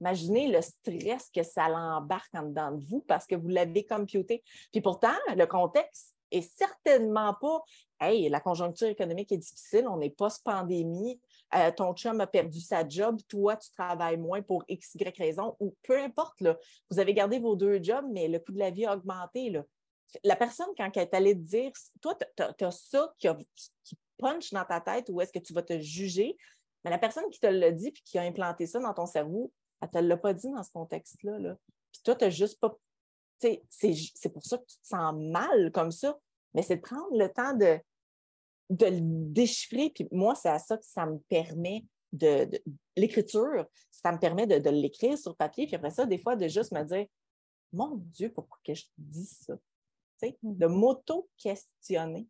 Imaginez 0.00 0.48
le 0.48 0.62
stress 0.62 1.30
que 1.34 1.42
ça 1.42 1.68
l'embarque 1.68 2.34
en 2.34 2.44
dedans 2.44 2.72
de 2.72 2.84
vous 2.84 3.04
parce 3.06 3.26
que 3.26 3.34
vous 3.34 3.48
l'avez 3.48 3.84
computé. 3.84 4.42
Puis 4.72 4.80
pourtant, 4.80 5.12
le 5.34 5.46
contexte 5.46 6.14
est 6.30 6.42
certainement 6.42 7.34
pas 7.34 7.62
Hey, 8.02 8.30
la 8.30 8.40
conjoncture 8.40 8.88
économique 8.88 9.30
est 9.30 9.36
difficile, 9.36 9.86
on 9.86 9.98
n'est 9.98 10.08
post-pandémie, 10.08 11.20
euh, 11.54 11.70
ton 11.70 11.92
chum 11.92 12.18
a 12.22 12.26
perdu 12.26 12.58
sa 12.58 12.88
job, 12.88 13.20
toi, 13.28 13.58
tu 13.58 13.70
travailles 13.74 14.16
moins 14.16 14.40
pour 14.40 14.64
X, 14.68 14.94
Y 14.94 15.18
raison, 15.18 15.54
ou 15.60 15.76
peu 15.82 15.98
importe, 15.98 16.40
là, 16.40 16.56
vous 16.90 16.98
avez 16.98 17.12
gardé 17.12 17.38
vos 17.38 17.56
deux 17.56 17.82
jobs, 17.82 18.06
mais 18.10 18.26
le 18.26 18.38
coût 18.38 18.52
de 18.52 18.58
la 18.58 18.70
vie 18.70 18.86
a 18.86 18.96
augmenté. 18.96 19.50
Là. 19.50 19.64
La 20.24 20.34
personne, 20.34 20.68
quand 20.78 20.90
elle 20.96 21.02
est 21.02 21.14
allée 21.14 21.34
te 21.34 21.42
dire, 21.42 21.72
toi, 22.00 22.16
tu 22.36 22.64
as, 22.64 22.70
ça 22.70 23.12
qui, 23.18 23.28
qui, 23.84 23.98
punch 24.16 24.50
dans 24.50 24.64
ta 24.64 24.80
tête 24.80 25.10
ou 25.10 25.20
est-ce 25.20 25.32
que 25.32 25.38
tu 25.38 25.52
vas 25.52 25.62
te 25.62 25.78
juger, 25.78 26.38
mais 26.84 26.90
la 26.90 26.98
personne 26.98 27.28
qui 27.30 27.40
te 27.40 27.46
l'a 27.46 27.70
dit 27.70 27.90
puis 27.90 28.02
qui 28.02 28.18
a 28.18 28.22
implanté 28.22 28.66
ça 28.66 28.78
dans 28.78 28.94
ton 28.94 29.06
cerveau, 29.06 29.52
elle 29.80 29.88
ne 29.88 29.92
te 29.92 29.98
l'a 29.98 30.16
pas 30.16 30.34
dit 30.34 30.50
dans 30.50 30.62
ce 30.62 30.70
contexte-là. 30.72 31.38
Là. 31.38 31.56
Puis 31.92 32.02
toi, 32.04 32.14
tu 32.14 32.24
n'as 32.24 32.30
juste 32.30 32.60
pas. 32.60 32.76
C'est 33.38 34.32
pour 34.32 34.44
ça 34.44 34.58
que 34.58 34.66
tu 34.66 34.76
te 34.76 34.86
sens 34.86 35.14
mal 35.16 35.72
comme 35.72 35.90
ça, 35.90 36.18
mais 36.54 36.62
c'est 36.62 36.76
de 36.76 36.82
prendre 36.82 37.16
le 37.16 37.28
temps 37.32 37.54
de, 37.54 37.78
de 38.68 38.86
le 38.86 39.00
déchiffrer. 39.00 39.90
Puis 39.90 40.06
moi, 40.12 40.34
c'est 40.34 40.50
à 40.50 40.58
ça 40.58 40.76
que 40.76 40.84
ça 40.84 41.06
me 41.06 41.18
permet 41.18 41.84
de, 42.12 42.50
l'écriture, 42.96 43.66
ça 43.90 44.12
me 44.12 44.18
permet 44.18 44.46
de, 44.46 44.70
l'écrire 44.70 45.16
sur 45.16 45.36
papier. 45.36 45.66
Puis 45.66 45.76
après 45.76 45.90
ça, 45.90 46.06
des 46.06 46.18
fois, 46.18 46.36
de 46.36 46.48
juste 46.48 46.72
me 46.72 46.82
dire 46.84 47.06
Mon 47.72 47.96
Dieu, 47.96 48.32
pourquoi 48.32 48.58
que 48.64 48.74
je 48.74 48.84
dis 48.98 49.26
ça? 49.26 49.54
de 50.42 50.66
m'auto-questionner. 50.66 52.28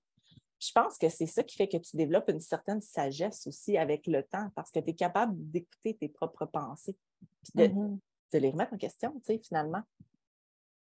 Je 0.61 0.71
pense 0.73 0.97
que 0.97 1.09
c'est 1.09 1.27
ça 1.27 1.43
qui 1.43 1.57
fait 1.57 1.67
que 1.67 1.79
tu 1.79 1.97
développes 1.97 2.29
une 2.29 2.41
certaine 2.41 2.81
sagesse 2.81 3.49
aussi 3.49 3.77
avec 3.77 4.07
le 4.07 4.23
temps, 4.23 4.49
parce 4.55 4.71
que 4.71 4.79
tu 4.79 4.91
es 4.91 4.95
capable 4.95 5.35
d'écouter 5.51 5.97
tes 5.97 6.09
propres 6.09 6.47
pensées, 6.47 6.97
puis 7.43 7.65
mm-hmm. 7.65 7.99
de, 8.33 8.39
les 8.39 8.51
remettre 8.51 8.75
en 8.75 8.79
question, 8.79 9.13
tu 9.13 9.25
sais, 9.25 9.39
finalement. 9.39 9.83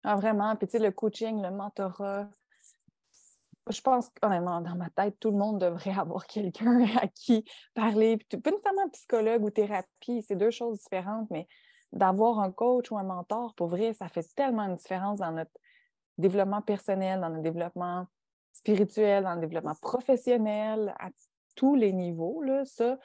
Ah, 0.04 0.16
vraiment. 0.16 0.56
Puis, 0.56 0.68
tu 0.68 0.74
sais, 0.74 0.80
le 0.80 0.92
coaching, 0.92 1.42
le 1.42 1.52
mentorat, 1.52 2.30
je 3.70 3.82
pense 3.82 4.10
honnêtement, 4.22 4.62
dans 4.62 4.76
ma 4.76 4.90
tête, 4.90 5.18
tout 5.20 5.32
le 5.32 5.38
monde 5.38 5.60
devrait 5.60 5.94
avoir 5.98 6.26
quelqu'un 6.26 6.86
à 6.98 7.08
qui 7.08 7.46
parler. 7.74 8.18
Pas 8.18 8.52
nécessairement 8.52 8.90
psychologue 8.90 9.44
ou 9.44 9.50
thérapie, 9.50 10.22
c'est 10.28 10.36
deux 10.36 10.52
choses 10.52 10.80
différentes, 10.80 11.30
mais 11.30 11.48
d'avoir 11.92 12.40
un 12.40 12.52
coach 12.52 12.92
ou 12.92 12.98
un 12.98 13.04
mentor, 13.04 13.54
pour 13.56 13.68
vrai, 13.68 13.94
ça 13.94 14.10
fait 14.10 14.28
tellement 14.36 14.64
une 14.64 14.76
différence 14.76 15.20
dans 15.20 15.32
notre 15.32 15.52
développement 16.18 16.62
personnel, 16.62 17.22
dans 17.22 17.30
notre 17.30 17.44
développement 17.44 18.08
spirituel, 18.52 19.24
dans 19.24 19.36
le 19.36 19.42
développement 19.42 19.76
professionnel, 19.82 20.94
à 21.00 21.10
tous 21.56 21.76
les 21.76 21.94
niveaux. 21.94 22.42
Là, 22.42 22.66
ça, 22.66 22.98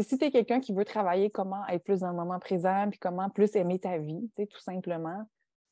si 0.00 0.18
tu 0.18 0.24
es 0.24 0.30
quelqu'un 0.30 0.60
qui 0.60 0.72
veut 0.72 0.84
travailler 0.84 1.30
comment 1.30 1.66
être 1.68 1.84
plus 1.84 2.00
dans 2.00 2.10
le 2.10 2.16
moment 2.16 2.38
présent, 2.38 2.88
puis 2.88 2.98
comment 2.98 3.28
plus 3.28 3.54
aimer 3.56 3.78
ta 3.78 3.98
vie, 3.98 4.30
tout 4.36 4.60
simplement, 4.60 5.26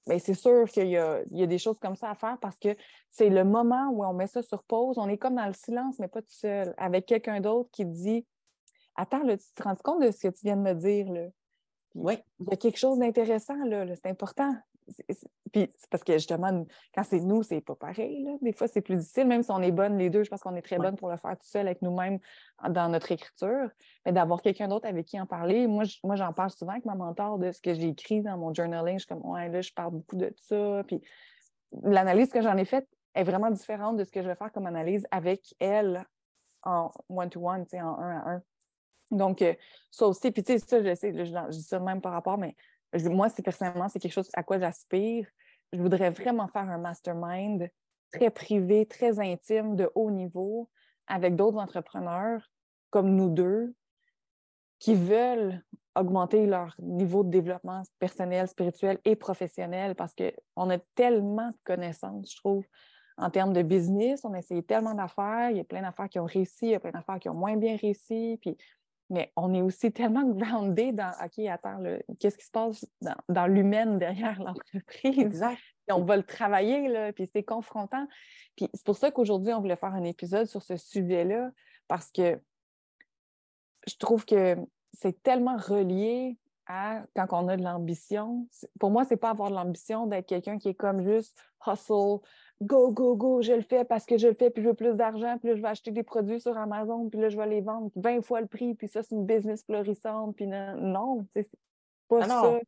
ben, 0.07 0.19
c'est 0.19 0.35
sûr 0.35 0.69
qu'il 0.69 0.89
y, 0.89 0.97
a, 0.97 1.23
des 1.31 1.59
choses 1.59 1.79
comme 1.79 1.95
ça 1.95 2.11
à 2.11 2.15
faire 2.15 2.39
parce 2.41 2.59
que 2.59 2.77
c'est 3.11 3.29
le 3.29 3.45
moment 3.45 3.89
où 3.91 4.05
on 4.05 4.13
met 4.13 4.27
ça 4.27 4.43
sur 4.43 4.63
pause. 4.65 4.99
On 4.99 5.09
est 5.09 5.19
comme 5.19 5.37
dans 5.37 5.47
le 5.47 5.53
silence, 5.53 5.99
mais 5.99 6.09
pas 6.09 6.23
tout 6.23 6.33
seul, 6.33 6.75
avec 6.79 7.07
quelqu'un 7.07 7.41
d'autre 7.41 7.71
qui 7.71 7.85
dit 7.85 8.27
Attends, 8.97 9.21
tu 9.27 9.37
te 9.55 9.63
rends 9.63 9.77
compte 9.77 10.03
de 10.03 10.11
ce 10.11 10.27
que 10.27 10.29
tu 10.29 10.45
viens 10.45 10.57
de 10.57 10.63
me 10.63 10.75
dire? 10.75 11.11
Là? 11.13 11.27
oui. 11.95 12.19
Il 12.41 12.51
y 12.51 12.53
a 12.53 12.57
quelque 12.57 12.79
chose 12.79 12.99
d'intéressant, 12.99 13.57
là, 13.65 13.87
c'est 13.95 14.11
important. 14.11 14.55
Puis 15.53 15.69
c'est 15.77 15.91
parce 15.91 16.05
que 16.05 16.13
justement, 16.15 16.65
quand 16.95 17.03
c'est 17.03 17.21
nous, 17.21 17.43
c'est 17.43 17.61
pas 17.61 17.75
pareil. 17.75 18.27
Des 18.43 18.53
fois, 18.53 18.69
c'est 18.69 18.81
plus 18.81 18.97
difficile, 18.97 19.27
même 19.27 19.43
si 19.43 19.51
on 19.51 19.61
est 19.61 19.73
bonnes 19.73 19.99
les 19.99 20.11
deux. 20.11 20.23
Je 20.23 20.31
pense 20.31 20.43
qu'on 20.43 20.55
est 20.57 20.63
très 20.63 20.79
bonnes 20.79 20.97
pour 20.97 21.11
le 21.11 21.17
faire 21.17 21.33
tout 21.33 21.47
seul 21.47 21.67
avec 21.67 21.83
nous-mêmes 21.83 22.19
dans 22.69 22.89
notre 22.89 23.11
écriture. 23.13 23.69
Mais 24.05 24.13
d'avoir 24.13 24.43
quelqu'un 24.43 24.69
d'autre 24.69 24.87
avec 24.87 25.07
qui 25.07 25.21
en 25.21 25.27
parler. 25.27 25.67
Moi, 25.67 25.85
moi, 26.05 26.17
j'en 26.17 26.33
parle 26.33 26.51
souvent 26.51 26.73
avec 26.73 26.85
ma 26.85 26.95
mentor 26.95 27.39
de 27.39 27.53
ce 27.53 27.61
que 27.61 27.75
j'ai 27.75 27.89
écrit 27.89 28.23
dans 28.23 28.37
mon 28.37 28.55
journaling. 28.55 28.99
Je 28.99 29.05
suis 29.05 29.09
comme, 29.09 29.25
ouais, 29.25 29.49
là, 29.49 29.61
je 29.61 29.73
parle 29.73 29.93
beaucoup 29.93 30.17
de 30.17 30.33
ça. 30.37 30.83
Puis 30.87 31.01
l'analyse 31.83 32.31
que 32.31 32.43
j'en 32.43 32.57
ai 32.57 32.65
faite 32.65 32.89
est 33.15 33.25
vraiment 33.25 33.51
différente 33.51 33.97
de 33.97 34.05
ce 34.05 34.13
que 34.13 34.23
je 34.23 34.29
vais 34.29 34.37
faire 34.37 34.53
comme 34.53 34.67
analyse 34.67 35.07
avec 35.11 35.55
elle 35.59 36.05
en 36.63 36.91
one-to-one, 37.09 37.67
en 37.75 37.99
un 37.99 38.19
à 38.19 38.31
un. 38.31 38.43
Donc, 39.11 39.43
euh, 39.43 39.55
ça 39.91 40.07
aussi, 40.07 40.31
puis 40.31 40.43
tu 40.43 40.53
sais, 40.53 40.59
ça, 40.59 40.83
je 40.83 40.95
sais, 40.95 41.13
je 41.13 41.51
dis 41.51 41.63
ça 41.63 41.81
même 41.81 42.01
par 42.01 42.13
rapport, 42.13 42.39
mais 42.39 42.55
moi, 43.05 43.29
c'est 43.29 43.43
personnellement, 43.43 43.89
c'est 43.89 43.99
quelque 43.99 44.13
chose 44.13 44.31
à 44.35 44.43
quoi 44.43 44.59
j'aspire. 44.59 45.27
Je 45.73 45.81
voudrais 45.81 46.11
vraiment 46.11 46.49
faire 46.49 46.69
un 46.69 46.79
mastermind 46.79 47.69
très 48.13 48.31
privé, 48.31 48.87
très 48.87 49.21
intime, 49.21 49.77
de 49.77 49.91
haut 49.95 50.11
niveau, 50.11 50.69
avec 51.07 51.37
d'autres 51.37 51.59
entrepreneurs 51.59 52.51
comme 52.91 53.15
nous 53.15 53.29
deux, 53.29 53.75
qui 54.81 54.95
veulent 54.95 55.63
augmenter 55.95 56.47
leur 56.47 56.75
niveau 56.81 57.23
de 57.23 57.31
développement 57.31 57.83
personnel, 57.99 58.49
spirituel 58.49 58.99
et 59.05 59.17
professionnel 59.17 59.95
parce 59.95 60.15
qu'on 60.15 60.71
a 60.71 60.79
tellement 60.95 61.49
de 61.49 61.57
connaissances, 61.65 62.33
je 62.33 62.37
trouve, 62.37 62.65
en 63.17 63.31
termes 63.31 63.53
de 63.53 63.63
business. 63.63 64.25
On 64.25 64.33
a 64.33 64.39
essayé 64.39 64.63
tellement 64.63 64.95
d'affaires. 64.95 65.51
Il 65.51 65.59
y 65.59 65.61
a 65.61 65.65
plein 65.65 65.83
d'affaires 65.83 66.09
qui 66.09 66.19
ont 66.19 66.25
réussi, 66.25 66.67
il 66.67 66.71
y 66.71 66.75
a 66.75 66.81
plein 66.81 66.93
d'affaires 66.93 67.19
qui 67.19 67.29
ont 67.29 67.35
moins 67.35 67.57
bien 67.57 67.77
réussi. 67.77 68.39
Puis 68.41 68.57
mais 69.11 69.33
on 69.37 69.53
est 69.53 69.61
aussi 69.61 69.93
tellement 69.93 70.25
groundé 70.29 70.93
dans 70.93 71.13
OK, 71.25 71.45
attends, 71.47 71.83
qu'est-ce 72.19 72.39
qui 72.39 72.47
se 72.47 72.51
passe 72.51 72.87
dans, 73.03 73.17
dans 73.29 73.47
l'humaine 73.47 73.99
derrière 73.99 74.41
l'entreprise? 74.43 75.45
On 75.93 76.05
va 76.05 76.17
le 76.17 76.23
travailler, 76.23 76.89
là, 76.89 77.13
puis 77.13 77.29
c'est 77.33 77.43
confrontant. 77.43 78.07
Puis 78.57 78.69
c'est 78.73 78.87
pour 78.87 78.97
ça 78.97 79.11
qu'aujourd'hui, 79.11 79.53
on 79.53 79.61
voulait 79.61 79.77
faire 79.77 79.93
un 79.93 80.05
épisode 80.05 80.47
sur 80.47 80.63
ce 80.63 80.77
sujet-là, 80.77 81.51
parce 81.89 82.13
que 82.13 82.41
je 83.89 83.97
trouve 83.97 84.25
que 84.25 84.57
c'est 84.93 85.21
tellement 85.23 85.57
relié 85.57 86.39
à 86.67 87.03
quand 87.17 87.27
on 87.33 87.49
a 87.49 87.57
de 87.57 87.65
l'ambition. 87.65 88.47
Pour 88.79 88.91
moi, 88.91 89.05
c'est 89.05 89.17
pas 89.17 89.31
avoir 89.31 89.51
de 89.51 89.57
l'ambition 89.57 90.07
d'être 90.07 90.27
quelqu'un 90.27 90.59
qui 90.59 90.69
est 90.69 90.75
comme 90.75 91.03
juste 91.03 91.43
hustle, 91.67 92.21
go, 92.63 92.93
go, 92.93 93.17
go, 93.17 93.43
je 93.43 93.53
le 93.53 93.63
fais 93.63 93.85
parce 93.85 94.05
que 94.05 94.19
je 94.19 94.29
le 94.29 94.35
fais, 94.35 94.51
puis 94.51 94.63
je 94.63 94.69
veux 94.69 94.75
plus 94.75 94.95
d'argent, 94.95 95.39
puis 95.39 95.49
là, 95.49 95.57
je 95.57 95.63
vais 95.63 95.69
acheter 95.69 95.91
des 95.91 96.03
produits 96.03 96.41
sur 96.41 96.57
Amazon, 96.57 97.09
puis 97.09 97.21
là, 97.21 97.29
je 97.29 97.37
vais 97.37 97.47
les 97.47 97.61
vendre 97.61 97.91
20 97.97 98.23
fois 98.23 98.41
le 98.41 98.47
prix, 98.47 98.75
puis 98.75 98.89
ça, 98.89 99.03
c'est 99.03 99.15
une 99.15 99.27
business 99.27 99.65
florissante, 99.65 100.37
puis 100.37 100.47
non, 100.47 100.77
non 100.77 101.27
c'est 101.33 101.49
pas 102.09 102.27
ça. 102.27 102.61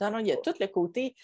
Non, 0.00 0.10
non, 0.10 0.18
il 0.18 0.26
y 0.26 0.32
a 0.32 0.36
tout 0.36 0.54
le 0.58 0.66
côté. 0.66 1.14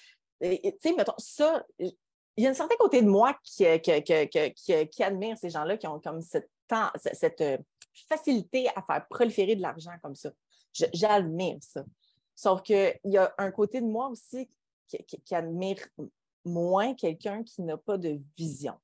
Tu 0.40 0.48
sais, 0.80 0.94
mettons, 0.96 1.14
ça, 1.18 1.64
il 1.78 2.44
y 2.44 2.46
a 2.46 2.50
un 2.50 2.54
certain 2.54 2.76
côté 2.76 3.02
de 3.02 3.08
moi 3.08 3.36
qui, 3.44 3.64
qui, 3.80 4.86
qui, 4.90 5.02
admire 5.02 5.36
ces 5.36 5.50
gens-là 5.50 5.76
qui 5.76 5.86
ont 5.86 6.00
comme 6.00 6.20
cette, 6.22 6.50
cette 7.12 7.40
euh, 7.40 7.58
facilité 8.08 8.68
à 8.74 8.82
faire 8.82 9.06
proliférer 9.08 9.56
de 9.56 9.62
l'argent 9.62 9.92
comme 10.02 10.14
ça. 10.14 10.30
J'admire 10.72 11.58
ça. 11.60 11.84
Sauf 12.34 12.62
qu'il 12.62 12.98
y 13.04 13.18
a 13.18 13.34
un 13.36 13.50
côté 13.50 13.80
de 13.80 13.86
moi 13.86 14.08
aussi 14.08 14.48
qui, 14.88 15.34
admire 15.34 15.78
moins 16.44 16.94
quelqu'un 16.94 17.42
qui 17.42 17.62
n'a 17.62 17.76
pas 17.76 17.98
de 17.98 18.20
vision. 18.36 18.74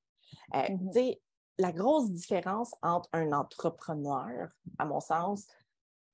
Euh, 0.55 0.69
mmh 0.71 1.15
la 1.61 1.73
grosse 1.73 2.13
différence 2.13 2.73
entre 2.83 3.09
un 3.13 3.33
entrepreneur, 3.33 4.49
à 4.79 4.85
mon 4.85 5.01
sens, 5.01 5.49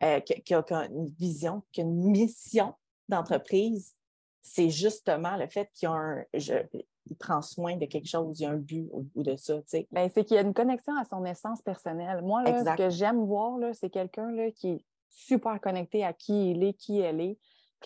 euh, 0.02 0.20
qui, 0.20 0.54
a, 0.54 0.64
une 0.90 1.06
vision, 1.06 1.62
qui 1.70 1.82
a 1.82 1.84
une 1.84 2.02
mission 2.02 2.74
d'entreprise, 3.08 3.94
c'est 4.42 4.70
justement 4.70 5.36
le 5.36 5.46
fait 5.46 5.70
qu'il 5.74 7.16
prend 7.18 7.42
soin 7.42 7.76
de 7.76 7.86
quelque 7.86 8.08
chose, 8.08 8.40
il 8.40 8.44
y 8.44 8.46
a 8.46 8.50
un 8.50 8.56
but 8.56 8.88
au 8.92 9.02
bout 9.02 9.22
de 9.22 9.36
ça. 9.36 9.60
Ben, 9.92 10.10
c'est 10.12 10.24
qu'il 10.24 10.36
y 10.36 10.38
a 10.38 10.42
une 10.42 10.54
connexion 10.54 10.96
à 10.96 11.04
son 11.04 11.24
essence 11.24 11.62
personnelle. 11.62 12.22
Moi, 12.22 12.44
ce 12.46 12.76
que 12.76 12.90
j'aime 12.90 13.24
voir, 13.24 13.58
c'est 13.74 13.90
quelqu'un 13.90 14.50
qui 14.52 14.68
est 14.68 14.84
super 15.10 15.60
connecté 15.60 16.04
à 16.04 16.12
qui 16.12 16.50
il 16.50 16.64
est, 16.64 16.74
qui 16.74 17.00
elle 17.00 17.20
est. 17.20 17.38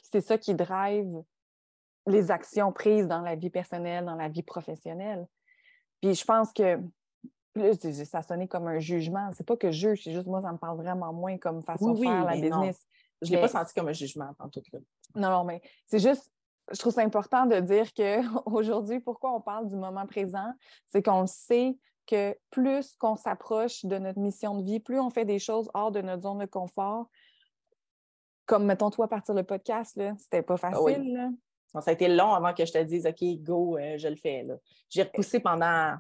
C'est 0.03 0.21
ça 0.21 0.39
qui 0.39 0.55
drive 0.55 1.23
les 2.09 2.31
actions 2.31 2.73
prises 2.73 3.07
dans 3.07 3.21
la 3.21 3.35
vie 3.35 3.51
personnelle, 3.51 4.05
dans 4.05 4.15
la 4.15 4.29
vie 4.29 4.43
professionnelle. 4.43 5.27
Puis 6.01 6.15
je 6.15 6.25
pense 6.25 6.53
que 6.53 6.81
ça 8.05 8.23
sonnait 8.23 8.49
comme 8.49 8.69
un 8.69 8.79
jugement. 8.79 9.31
C'est 9.33 9.47
pas 9.47 9.57
que 9.57 9.71
je 9.71 9.89
juge, 9.89 10.05
c'est 10.05 10.13
juste 10.13 10.27
moi, 10.27 10.43
ça 10.43 10.53
me 10.53 10.59
parle 10.59 10.77
vraiment 10.77 11.13
moins 11.13 11.39
comme 11.39 11.63
façon 11.63 11.93
de 11.93 12.01
faire 12.01 12.25
la 12.25 12.35
business. 12.35 12.87
Je 13.23 13.31
ne 13.31 13.37
l'ai 13.37 13.43
pas 13.43 13.49
senti 13.49 13.75
comme 13.75 13.89
un 13.89 13.93
jugement 13.93 14.31
en 14.39 14.49
tout 14.49 14.61
cas. 14.61 14.79
Non, 15.15 15.31
non, 15.31 15.45
mais 15.45 15.61
c'est 15.87 15.99
juste, 15.99 16.31
je 16.71 16.79
trouve 16.79 16.93
ça 16.93 17.03
important 17.03 17.47
de 17.47 17.59
dire 17.61 17.93
qu'aujourd'hui, 17.95 19.01
pourquoi 19.05 19.35
on 19.35 19.41
parle 19.41 19.69
du 19.69 19.77
moment 19.77 20.07
présent, 20.07 20.53
c'est 20.89 21.03
qu'on 21.03 21.27
sait 21.27 21.77
que 22.07 22.37
plus 22.51 22.97
qu'on 22.97 23.17
s'approche 23.17 23.85
de 23.85 23.99
notre 23.99 24.19
mission 24.19 24.57
de 24.57 24.65
vie, 24.65 24.81
plus 24.81 25.01
on 25.01 25.11
fait 25.11 25.25
des 25.25 25.39
choses 25.39 25.69
hors 25.75 25.91
de 25.91 26.01
notre 26.01 26.23
zone 26.23 26.39
de 26.39 26.47
confort, 26.47 27.09
comme 28.47 28.65
mettons 28.65 28.91
toi 28.91 29.09
partir 29.09 29.35
le 29.35 29.43
podcast, 29.43 30.01
c'était 30.19 30.43
pas 30.43 30.57
ah 30.63 30.73
Ça 31.73 31.91
a 31.91 31.93
été 31.93 32.09
long 32.09 32.33
avant 32.33 32.55
que 32.55 32.65
je 32.65 32.73
te 32.73 32.83
dise 32.83 33.07
OK, 33.07 33.23
go, 33.43 33.77
euh, 33.77 33.99
je 33.99 34.09
le 34.09 34.17
fais. 34.17 34.47
J'ai 34.89 35.03
repoussé 35.03 35.41
pendant 35.41 35.97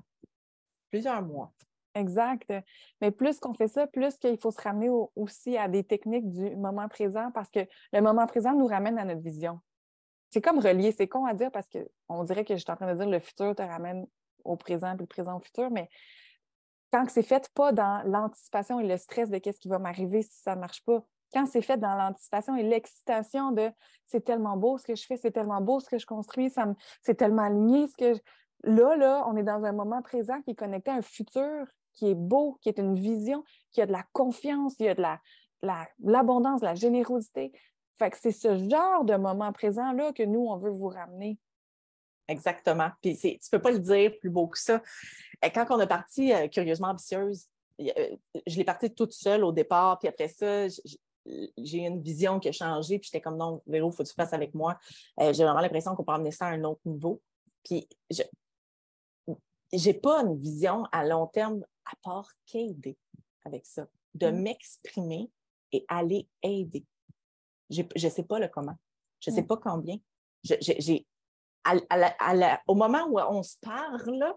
plusieurs 0.90 1.22
mois. 1.22 1.52
Exact. 1.94 2.52
Mais 3.00 3.10
plus 3.10 3.38
qu'on 3.38 3.54
fait 3.54 3.68
ça, 3.68 3.86
plus 3.86 4.16
qu'il 4.16 4.38
faut 4.38 4.50
se 4.50 4.60
ramener 4.60 4.88
au- 4.88 5.10
aussi 5.16 5.56
à 5.56 5.68
des 5.68 5.84
techniques 5.84 6.28
du 6.28 6.56
moment 6.56 6.88
présent 6.88 7.30
parce 7.32 7.50
que 7.50 7.60
le 7.92 8.00
moment 8.00 8.26
présent 8.26 8.54
nous 8.54 8.66
ramène 8.66 8.98
à 8.98 9.04
notre 9.04 9.20
vision. 9.20 9.60
C'est 10.30 10.40
comme 10.40 10.58
relié, 10.58 10.92
c'est 10.92 11.08
con 11.08 11.24
à 11.26 11.34
dire 11.34 11.50
parce 11.50 11.68
qu'on 11.68 12.24
dirait 12.24 12.44
que 12.44 12.54
je 12.54 12.60
suis 12.62 12.70
en 12.70 12.76
train 12.76 12.92
de 12.92 12.98
dire 12.98 13.08
le 13.08 13.18
futur 13.18 13.54
te 13.54 13.62
ramène 13.62 14.06
au 14.44 14.56
présent 14.56 14.90
puis 14.94 15.02
le 15.02 15.06
présent 15.06 15.36
au 15.36 15.40
futur, 15.40 15.70
mais 15.70 15.88
quand 16.92 17.08
c'est 17.10 17.22
fait 17.22 17.50
pas 17.54 17.72
dans 17.72 18.02
l'anticipation 18.06 18.80
et 18.80 18.86
le 18.86 18.96
stress 18.96 19.30
de 19.30 19.38
qu'est-ce 19.38 19.60
qui 19.60 19.68
va 19.68 19.78
m'arriver 19.78 20.22
si 20.22 20.38
ça 20.40 20.54
ne 20.54 20.60
marche 20.60 20.84
pas, 20.84 21.04
quand 21.32 21.46
c'est 21.46 21.62
fait 21.62 21.76
dans 21.78 21.94
l'anticipation 21.94 22.56
et 22.56 22.62
l'excitation 22.62 23.52
de 23.52 23.70
c'est 24.06 24.24
tellement 24.24 24.56
beau 24.56 24.78
ce 24.78 24.84
que 24.84 24.94
je 24.96 25.04
fais, 25.04 25.16
c'est 25.16 25.30
tellement 25.30 25.60
beau 25.60 25.80
ce 25.80 25.88
que 25.88 25.98
je 25.98 26.06
construis, 26.06 26.50
ça 26.50 26.66
me- 26.66 26.74
c'est 27.02 27.14
tellement 27.14 27.42
aligné 27.42 27.86
ce 27.86 27.96
que 27.96 28.14
je- 28.14 28.20
Là, 28.64 28.96
là, 28.96 29.24
on 29.28 29.36
est 29.36 29.44
dans 29.44 29.62
un 29.64 29.70
moment 29.70 30.02
présent 30.02 30.40
qui 30.42 30.50
est 30.50 30.54
connecté 30.56 30.90
à 30.90 30.94
un 30.94 31.02
futur 31.02 31.64
qui 31.92 32.10
est 32.10 32.16
beau, 32.16 32.58
qui 32.60 32.68
est 32.68 32.78
une 32.80 32.96
vision, 32.96 33.44
qui 33.70 33.80
a 33.80 33.86
de 33.86 33.92
la 33.92 34.04
confiance, 34.12 34.74
qui 34.74 34.88
a 34.88 34.94
de 34.96 35.00
la, 35.00 35.20
la- 35.62 35.86
l'abondance, 36.02 36.60
la 36.60 36.74
générosité. 36.74 37.52
Fait 38.00 38.10
que 38.10 38.16
c'est 38.18 38.32
ce 38.32 38.58
genre 38.68 39.04
de 39.04 39.14
moment 39.16 39.52
présent-là 39.52 40.12
que 40.12 40.24
nous, 40.24 40.40
on 40.40 40.56
veut 40.56 40.70
vous 40.70 40.88
ramener. 40.88 41.38
Exactement. 42.26 42.90
Puis 43.00 43.14
c'est- 43.14 43.38
tu 43.42 43.48
peux 43.50 43.60
pas 43.60 43.70
le 43.70 43.78
dire 43.78 44.12
plus 44.18 44.30
beau 44.30 44.48
que 44.48 44.58
ça. 44.58 44.82
Quand 45.54 45.66
on 45.70 45.78
a 45.78 45.86
parti 45.86 46.32
euh, 46.32 46.48
Curieusement 46.48 46.88
Ambitieuse, 46.88 47.46
y- 47.78 47.92
euh, 47.96 48.16
je 48.46 48.56
l'ai 48.56 48.64
partie 48.64 48.92
toute 48.92 49.12
seule 49.12 49.44
au 49.44 49.52
départ, 49.52 49.98
puis 50.00 50.08
après 50.08 50.28
ça, 50.28 50.66
j'ai 51.58 51.78
une 51.80 52.00
vision 52.02 52.40
qui 52.40 52.48
a 52.48 52.52
changé, 52.52 52.98
puis 52.98 53.06
j'étais 53.12 53.20
comme 53.20 53.36
non, 53.36 53.62
Véro, 53.66 53.90
faut 53.90 54.02
que 54.02 54.08
tu 54.08 54.14
fasses 54.14 54.32
avec 54.32 54.54
moi. 54.54 54.78
Euh, 55.20 55.32
j'ai 55.32 55.44
vraiment 55.44 55.60
l'impression 55.60 55.94
qu'on 55.94 56.04
peut 56.04 56.12
emmener 56.12 56.30
ça 56.30 56.46
à 56.46 56.50
un 56.50 56.64
autre 56.64 56.80
niveau. 56.84 57.20
Puis 57.64 57.88
je 58.10 58.22
j'ai 59.72 59.92
pas 59.94 60.22
une 60.22 60.38
vision 60.38 60.84
à 60.92 61.04
long 61.04 61.26
terme 61.26 61.62
à 61.84 61.92
part 62.02 62.30
qu'aider 62.46 62.96
avec 63.44 63.66
ça, 63.66 63.86
de 64.14 64.30
Mm. 64.30 64.40
m'exprimer 64.40 65.30
et 65.72 65.84
aller 65.88 66.26
aider. 66.42 66.86
Je 67.68 67.82
ne 67.82 68.08
sais 68.10 68.22
pas 68.22 68.38
le 68.38 68.48
comment. 68.48 68.76
Je 69.20 69.30
ne 69.30 69.36
sais 69.36 69.42
Mm. 69.42 69.46
pas 69.46 69.56
combien. 69.58 69.98
Je- 70.44 70.54
j'ai- 70.60 71.06
à- 71.64 71.76
à 71.90 72.32
à 72.54 72.60
au 72.66 72.74
moment 72.74 73.04
où 73.10 73.18
on 73.18 73.42
se 73.42 73.56
parle, 73.60 74.00
là, 74.16 74.34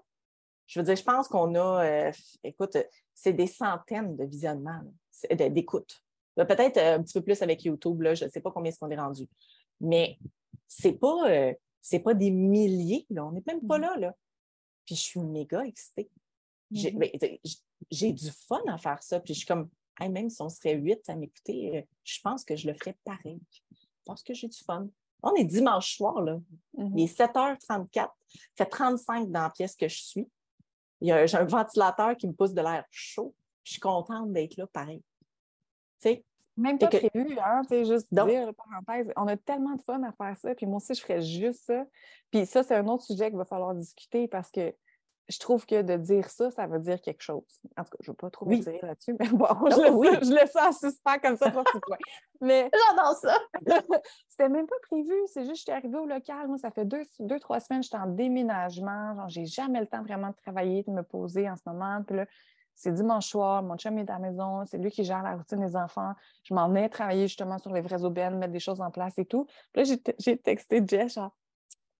je 0.68 0.80
veux 0.80 0.86
dire, 0.86 0.96
je 0.98 1.04
pense 1.04 1.28
qu'on 1.30 1.56
a, 1.56 1.86
euh, 1.86 2.12
écoute, 2.44 2.78
c'est 3.14 3.34
des 3.34 3.48
centaines 3.48 4.18
de 4.18 4.26
visionnements, 4.26 4.82
d'écoutes. 5.30 6.04
Là, 6.38 6.46
Peut-être 6.46 6.78
euh, 6.78 6.96
un 6.98 7.04
petit 7.04 7.14
peu 7.14 7.22
plus 7.22 7.42
avec 7.42 7.64
YouTube, 7.64 8.02
là, 8.02 8.14
je 8.16 8.26
ne 8.26 8.30
sais 8.30 8.42
pas 8.42 8.52
combien 8.52 8.70
est-ce 8.72 8.80
qu'on 8.80 8.90
est 8.90 8.98
rendu. 9.00 9.28
Mais 9.80 10.18
c'est 10.68 10.94
pas, 10.94 11.30
euh, 11.30 11.54
c'est 11.82 12.00
pas 12.00 12.14
des 12.14 12.32
milliers, 12.32 13.06
là, 13.10 13.26
on 13.26 13.32
n'est 13.32 13.44
même 13.46 13.62
pas 13.68 13.78
Mhm. 13.78 13.82
là, 13.84 13.98
là. 13.98 14.16
Puis 14.86 14.96
je 14.96 15.02
suis 15.02 15.20
méga 15.20 15.62
excitée. 15.66 16.10
J'ai 16.72 16.92
Mhm. 16.94 17.00
ben, 17.00 17.10
j'ai 17.92 18.14
du 18.14 18.30
fun 18.48 18.62
à 18.68 18.78
faire 18.78 19.02
ça. 19.04 19.20
Puis 19.20 19.34
je 19.34 19.40
suis 19.40 19.48
comme, 19.48 19.70
Hey, 20.00 20.10
même 20.10 20.30
si 20.30 20.42
on 20.42 20.50
serait 20.50 20.74
huit 20.76 21.08
à 21.10 21.16
m'écouter, 21.16 21.78
euh, 21.78 21.82
je 22.04 22.20
pense 22.24 22.44
que 22.46 22.56
je 22.56 22.66
le 22.68 22.74
ferais 22.74 22.98
pareil. 23.04 23.40
Parce 24.06 24.24
que 24.24 24.34
j'ai 24.34 24.48
du 24.48 24.58
fun. 24.58 24.88
On 25.22 25.36
est 25.36 25.44
dimanche 25.44 25.98
soir, 25.98 26.22
là. 26.22 26.40
Il 26.96 27.02
est 27.02 27.08
7h34. 27.08 28.10
Ça 28.58 28.66
fait 28.66 28.66
35 28.66 29.30
dans 29.30 29.42
la 29.42 29.50
pièce 29.52 29.76
que 29.76 29.88
je 29.88 30.02
suis. 30.02 30.28
Il 31.02 31.10
y 31.10 31.12
a- 31.12 31.26
J'ai 31.28 31.38
un 31.38 31.44
ventilateur 31.46 32.16
qui 32.18 32.26
me 32.26 32.34
pousse 32.34 32.54
de 32.54 32.62
l'air 32.62 32.86
chaud. 32.90 33.36
Je 33.64 33.74
suis 33.74 33.80
contente 33.82 34.32
d'être 34.32 34.56
là 34.58 34.66
pareil. 34.68 35.04
Sais, 36.02 36.24
Même 36.58 36.78
pas 36.78 36.88
que- 36.88 37.08
prévu, 37.08 37.38
hein, 37.40 37.62
tu 37.64 37.70
sais, 37.70 37.86
juste 37.86 38.14
Donc- 38.14 38.30
dire, 38.30 38.52
parenthèse, 38.56 39.12
on 39.16 39.28
a 39.28 39.38
tellement 39.38 39.76
de 39.76 39.82
fun 39.84 40.02
à 40.04 40.12
faire 40.12 40.36
ça, 40.38 40.54
puis 40.56 40.66
moi 40.66 40.78
aussi, 40.78 40.94
je 40.94 41.02
ferais 41.02 41.22
juste 41.22 41.66
ça. 41.66 41.86
Puis 42.32 42.46
ça, 42.46 42.64
c'est 42.64 42.76
un 42.76 42.88
autre 42.88 43.04
sujet 43.04 43.30
qu'il 43.30 43.38
va 43.38 43.46
falloir 43.46 43.74
discuter 43.76 44.28
parce 44.28 44.52
que 44.52 44.74
je 45.30 45.40
trouve 45.40 45.66
que 45.66 45.82
de 45.82 45.96
dire 45.96 46.30
ça, 46.30 46.52
ça 46.52 46.68
veut 46.68 46.80
dire 46.80 47.00
quelque 47.02 47.22
chose. 47.22 47.62
En 47.78 47.84
tout 47.86 47.92
cas, 47.92 47.98
je 48.02 48.10
ne 48.10 48.14
veux 48.14 48.18
pas 48.18 48.30
trop 48.30 48.46
Oui. 48.48 48.58
m'étirer 48.58 48.80
là-dessus, 48.82 49.16
mais 49.18 49.30
bon, 49.30 49.46
je, 49.72 49.82
laisse, 49.82 49.94
oui. 49.94 50.08
ça, 50.12 50.20
je 50.22 50.52
ça 50.52 50.68
en 50.68 50.72
suspens 50.74 51.20
comme 51.20 51.38
ça 51.38 51.52
pour 51.52 51.64
petit 51.64 51.80
point. 51.80 51.98
Mais 52.42 52.70
j'adore 52.98 53.16
ça. 53.16 53.38
c'était 54.28 54.50
même 54.50 54.68
pas 54.68 54.76
prévu, 54.90 55.14
c'est 55.28 55.46
juste, 55.46 55.60
j'étais 55.60 55.72
arrivée 55.72 56.00
au 56.00 56.06
local, 56.06 56.48
moi, 56.48 56.58
ça 56.58 56.70
fait 56.72 56.84
deux, 56.86 57.04
deux 57.20 57.40
trois 57.40 57.60
semaines, 57.62 57.84
j'étais 57.84 57.98
en 57.98 58.08
déménagement, 58.08 59.16
genre, 59.16 59.30
j'ai 59.30 59.46
jamais 59.46 59.80
le 59.80 59.88
temps 59.88 60.02
vraiment 60.04 60.30
de 60.30 60.36
travailler, 60.36 60.84
de 60.84 60.92
me 60.92 61.04
poser 61.04 61.50
en 61.50 61.56
ce 61.56 61.62
moment, 61.66 62.04
puis 62.06 62.18
là, 62.18 62.26
c'est 62.76 62.94
dimanche 62.94 63.28
soir, 63.28 63.62
mon 63.64 63.78
chum 63.78 63.98
est 64.00 64.10
à 64.10 64.14
la 64.14 64.20
maison, 64.20 64.66
c'est 64.66 64.78
lui 64.78 64.92
qui 64.92 65.04
gère 65.04 65.24
la 65.24 65.36
routine 65.36 65.60
des 65.60 65.76
enfants. 65.76 66.14
Je 66.44 66.54
m'en 66.54 66.68
venais 66.68 66.90
travailler 66.90 67.28
justement 67.28 67.58
sur 67.58 67.72
les 67.72 67.82
vraies 67.82 68.04
aubaines, 68.04 68.38
mettre 68.38 68.54
des 68.54 68.60
choses 68.60 68.82
en 68.82 68.92
place 68.92 69.18
et 69.18 69.26
tout. 69.26 69.46
Puis 69.72 69.82
là, 69.82 69.84
j'ai 69.84 69.98
te- 70.00 70.12
j'ai 70.20 70.38
texté 70.38 70.82
Jess, 70.86 71.14
genre, 71.16 71.36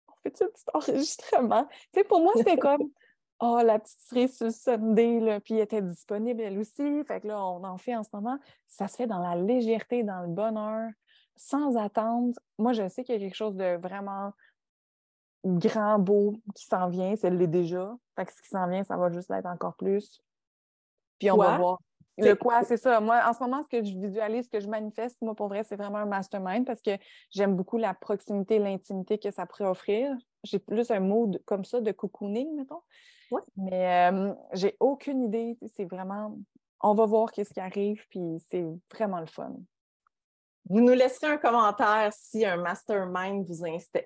on 0.08 0.14
fait-tu 0.24 0.44
un 0.44 0.48
petit 0.48 0.64
enregistrement? 0.74 1.66
Tu 1.66 2.00
sais, 2.00 2.04
pour 2.04 2.22
moi, 2.22 2.34
c'était 2.36 2.58
comme, 2.58 2.90
oh, 3.40 3.60
la 3.64 3.80
petite 3.80 4.00
série 4.00 4.30
sur 4.30 4.48
le 4.48 4.52
Sunday, 4.52 5.20
là, 5.20 5.40
puis 5.40 5.56
elle 5.56 5.62
était 5.62 5.82
disponible 5.82 6.42
elle 6.42 6.60
aussi. 6.60 7.04
Fait 7.06 7.22
que 7.22 7.28
là, 7.28 7.44
on 7.46 7.64
en 7.64 7.78
fait 7.78 7.96
en 7.96 8.04
ce 8.04 8.10
moment. 8.14 8.38
Ça 8.68 8.88
se 8.88 8.96
fait 8.96 9.08
dans 9.08 9.20
la 9.20 9.36
légèreté, 9.36 10.04
dans 10.04 10.22
le 10.22 10.28
bonheur, 10.30 10.90
sans 11.36 11.76
attendre. 11.78 12.34
Moi, 12.58 12.74
je 12.74 12.88
sais 12.88 13.04
qu'il 13.04 13.16
y 13.16 13.18
a 13.18 13.22
quelque 13.22 13.36
chose 13.36 13.56
de 13.56 13.78
vraiment 13.78 14.32
grand, 15.46 16.00
beau 16.00 16.36
qui 16.56 16.66
s'en 16.66 16.88
vient. 16.88 17.16
Ça 17.16 17.30
l'est 17.30 17.48
déjà. 17.48 17.96
Fait 18.16 18.26
que 18.26 18.34
ce 18.34 18.42
qui 18.42 18.50
s'en 18.50 18.68
vient, 18.68 18.84
ça 18.84 18.98
va 18.98 19.12
juste 19.12 19.30
l'être 19.30 19.48
encore 19.48 19.76
plus. 19.76 20.22
Puis 21.22 21.30
on 21.30 21.36
Quoi? 21.36 21.46
va 21.52 21.58
voir. 21.58 21.80
Le 22.18 22.34
quoi, 22.34 22.64
c'est 22.64 22.78
ça. 22.78 23.00
Moi, 23.00 23.22
en 23.26 23.34
ce 23.34 23.40
moment, 23.40 23.62
ce 23.62 23.68
que 23.68 23.84
je 23.84 23.96
visualise, 23.98 24.46
ce 24.46 24.50
que 24.50 24.60
je 24.60 24.68
manifeste, 24.68 25.22
moi, 25.22 25.36
pour 25.36 25.48
vrai, 25.48 25.64
c'est 25.64 25.76
vraiment 25.76 26.00
un 26.00 26.06
mastermind 26.06 26.66
parce 26.66 26.82
que 26.82 26.92
j'aime 27.30 27.56
beaucoup 27.56 27.78
la 27.78 27.94
proximité, 27.94 28.58
l'intimité 28.58 29.18
que 29.20 29.30
ça 29.32 29.46
pourrait 29.46 29.70
offrir. 29.70 30.16
J'ai 30.44 30.58
plus 30.60 30.90
un 30.90 31.00
mode 31.00 31.42
comme 31.46 31.64
ça 31.64 31.80
de 31.80 31.92
cocooning, 31.92 32.56
mettons. 32.56 32.82
Ouais. 33.30 33.42
Mais 33.56 34.12
euh, 34.12 34.34
j'ai 34.54 34.76
aucune 34.80 35.24
idée. 35.24 35.58
C'est 35.76 35.86
vraiment. 35.86 36.38
On 36.82 36.96
va 36.96 37.06
voir 37.06 37.32
qu'est-ce 37.32 37.54
qui 37.54 37.60
arrive, 37.60 38.04
puis 38.10 38.44
c'est 38.50 38.66
vraiment 38.92 39.20
le 39.20 39.28
fun. 39.28 39.54
Vous 40.70 40.80
nous 40.80 40.94
laisserez 40.94 41.28
un 41.28 41.38
commentaire 41.38 42.12
si 42.14 42.46
un 42.46 42.58
mastermind 42.58 43.46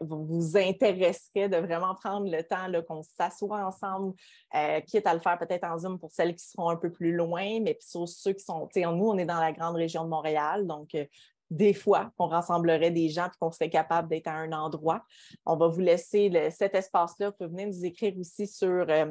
vous, 0.02 0.26
vous 0.26 0.58
intéresserait 0.58 1.50
de 1.50 1.58
vraiment 1.58 1.94
prendre 1.96 2.30
le 2.32 2.42
temps 2.44 2.72
qu'on 2.88 3.04
s'assoit 3.04 3.66
ensemble, 3.66 4.14
euh, 4.56 4.80
quitte 4.82 5.06
à 5.06 5.14
le 5.14 5.20
faire 5.20 5.38
peut-être 5.38 5.66
en 5.66 5.78
Zoom 5.78 6.00
pour 6.00 6.12
celles 6.12 6.34
qui 6.36 6.46
seront 6.46 6.70
un 6.70 6.78
peu 6.78 6.92
plus 6.92 7.12
loin, 7.14 7.60
mais 7.62 7.74
puis 7.76 7.88
sur 7.88 8.08
ceux 8.08 8.34
qui 8.34 8.44
sont, 8.44 8.68
nous, 8.76 9.10
on 9.10 9.18
est 9.18 9.26
dans 9.26 9.40
la 9.40 9.52
grande 9.52 9.76
région 9.76 10.04
de 10.06 10.10
Montréal, 10.10 10.66
donc 10.66 10.96
euh, 10.96 11.06
des 11.52 11.74
fois, 11.74 12.10
on 12.18 12.26
rassemblerait 12.26 12.90
des 12.90 13.10
gens 13.10 13.28
et 13.28 13.38
qu'on 13.40 13.52
serait 13.52 13.70
capable 13.70 14.08
d'être 14.10 14.28
à 14.28 14.34
un 14.34 14.52
endroit. 14.52 15.04
On 15.46 15.56
va 15.56 15.68
vous 15.68 15.80
laisser 15.80 16.32
cet 16.50 16.74
espace-là. 16.74 17.30
Vous 17.30 17.36
pouvez 17.38 17.50
venir 17.50 17.68
nous 17.68 17.86
écrire 17.86 18.18
aussi 18.18 18.48
sur 18.48 18.68
euh, 18.90 19.06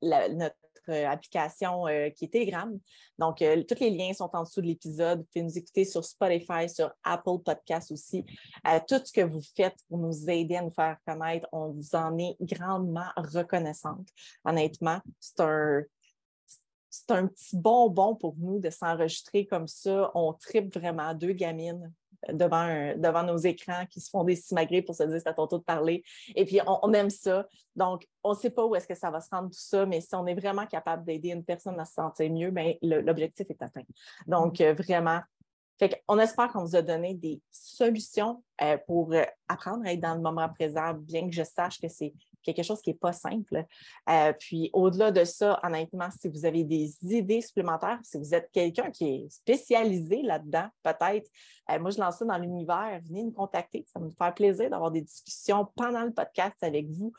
la- 0.00 0.28
notre 0.30 0.56
euh, 0.88 1.06
application 1.08 1.86
euh, 1.86 2.10
qui 2.10 2.26
est 2.26 2.32
Telegram. 2.32 2.78
Donc, 3.18 3.42
euh, 3.42 3.62
tous 3.62 3.80
les 3.80 3.90
liens 3.90 4.12
sont 4.12 4.30
en 4.32 4.42
dessous 4.42 4.60
de 4.60 4.66
l'épisode. 4.66 5.20
Vous 5.20 5.26
pouvez 5.32 5.42
nous 5.42 5.58
écouter 5.58 5.84
sur 5.84 6.04
Spotify, 6.04 6.68
sur 6.68 6.90
Apple 7.02 7.38
Podcasts 7.44 7.92
aussi. 7.92 8.24
Tout 8.88 9.00
ce 9.04 9.12
que 9.12 9.22
vous 9.22 9.42
faites 9.56 9.76
pour 9.88 9.98
nous 9.98 10.28
aider 10.30 10.56
à 10.56 10.62
nous 10.62 10.70
faire 10.70 10.96
connaître, 11.06 11.48
on 11.52 11.68
vous 11.68 11.94
en 11.94 12.16
est 12.18 12.36
grandement 12.40 13.08
reconnaissante. 13.16 14.08
Honnêtement, 14.44 15.00
c'est 15.20 15.40
un, 15.40 15.82
c'est 16.90 17.10
un 17.10 17.26
petit 17.26 17.56
bonbon 17.56 18.14
pour 18.14 18.34
nous 18.38 18.58
de 18.58 18.70
s'enregistrer 18.70 19.46
comme 19.46 19.68
ça. 19.68 20.10
On 20.14 20.32
tripe 20.32 20.74
vraiment 20.74 21.14
deux 21.14 21.32
gamines 21.32 21.92
devant, 22.32 22.56
un- 22.56 22.96
devant 22.96 23.22
nos 23.22 23.36
écrans 23.38 23.86
qui 23.86 24.00
se 24.00 24.10
font 24.10 24.24
des 24.24 24.36
simagrées 24.36 24.82
pour 24.82 24.94
se 24.94 25.02
dire 25.04 25.18
c'est 25.18 25.28
à 25.28 25.34
ton 25.34 25.46
tour 25.46 25.60
de 25.60 25.64
parler. 25.64 26.02
Et 26.34 26.44
puis, 26.44 26.60
on, 26.66 26.78
on 26.82 26.92
aime 26.92 27.10
ça. 27.10 27.46
Donc, 27.76 28.06
on 28.24 28.30
ne 28.30 28.36
sait 28.36 28.50
pas 28.50 28.64
où 28.66 28.74
est-ce 28.74 28.86
que 28.86 28.94
ça 28.94 29.10
va 29.10 29.20
se 29.20 29.28
rendre 29.30 29.48
tout 29.48 29.58
ça, 29.58 29.86
mais 29.86 30.00
si 30.00 30.14
on 30.14 30.26
est 30.26 30.34
vraiment 30.34 30.66
capable 30.66 31.04
d'aider 31.04 31.30
une 31.30 31.44
personne 31.44 31.78
à 31.78 31.84
se 31.84 31.94
sentir 31.94 32.30
mieux, 32.30 32.50
bien, 32.50 32.74
le- 32.82 33.00
l'objectif 33.00 33.46
est 33.50 33.62
atteint. 33.62 33.82
Donc, 34.26 34.60
euh, 34.60 34.74
vraiment, 34.74 35.20
fait 35.78 36.02
on 36.08 36.18
espère 36.18 36.48
qu'on 36.52 36.64
vous 36.64 36.76
a 36.76 36.82
donné 36.82 37.14
des 37.14 37.40
solutions 37.50 38.42
euh, 38.60 38.76
pour 38.86 39.12
euh, 39.12 39.22
apprendre 39.46 39.86
à 39.86 39.92
être 39.92 40.00
dans 40.00 40.14
le 40.14 40.20
moment 40.20 40.48
présent, 40.48 40.92
bien 40.94 41.28
que 41.28 41.34
je 41.34 41.44
sache 41.44 41.80
que 41.80 41.88
c'est 41.88 42.12
quelque 42.42 42.62
chose 42.62 42.80
qui 42.80 42.90
n'est 42.90 42.96
pas 42.96 43.12
simple. 43.12 43.64
Euh, 44.08 44.32
puis 44.32 44.70
au-delà 44.72 45.12
de 45.12 45.22
ça, 45.24 45.60
honnêtement, 45.62 46.08
si 46.18 46.28
vous 46.28 46.44
avez 46.44 46.64
des 46.64 46.92
idées 47.02 47.40
supplémentaires, 47.40 48.00
si 48.02 48.18
vous 48.18 48.34
êtes 48.34 48.50
quelqu'un 48.50 48.90
qui 48.90 49.06
est 49.06 49.30
spécialisé 49.30 50.22
là-dedans, 50.22 50.66
peut-être, 50.82 51.30
moi 51.80 51.90
je 51.90 52.00
lance 52.00 52.16
ça 52.16 52.24
dans 52.24 52.38
l'univers, 52.38 53.00
venez 53.06 53.22
nous 53.22 53.32
contacter. 53.32 53.84
Ça 53.92 54.00
va 54.00 54.06
nous 54.06 54.14
faire 54.16 54.34
plaisir 54.34 54.70
d'avoir 54.70 54.90
des 54.90 55.02
discussions 55.02 55.66
pendant 55.76 56.02
le 56.02 56.12
podcast 56.12 56.56
avec 56.62 56.88
vous 56.88 57.12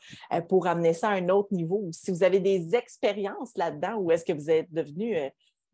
pour 0.48 0.66
amener 0.66 0.92
ça 0.92 1.10
à 1.10 1.12
un 1.12 1.28
autre 1.28 1.54
niveau. 1.54 1.88
Si 1.92 2.10
vous 2.10 2.24
avez 2.24 2.40
des 2.40 2.74
expériences 2.74 3.56
là-dedans, 3.56 3.96
ou 3.98 4.10
est-ce 4.10 4.24
que 4.24 4.32
vous 4.32 4.50
êtes 4.50 4.72
devenu 4.72 5.16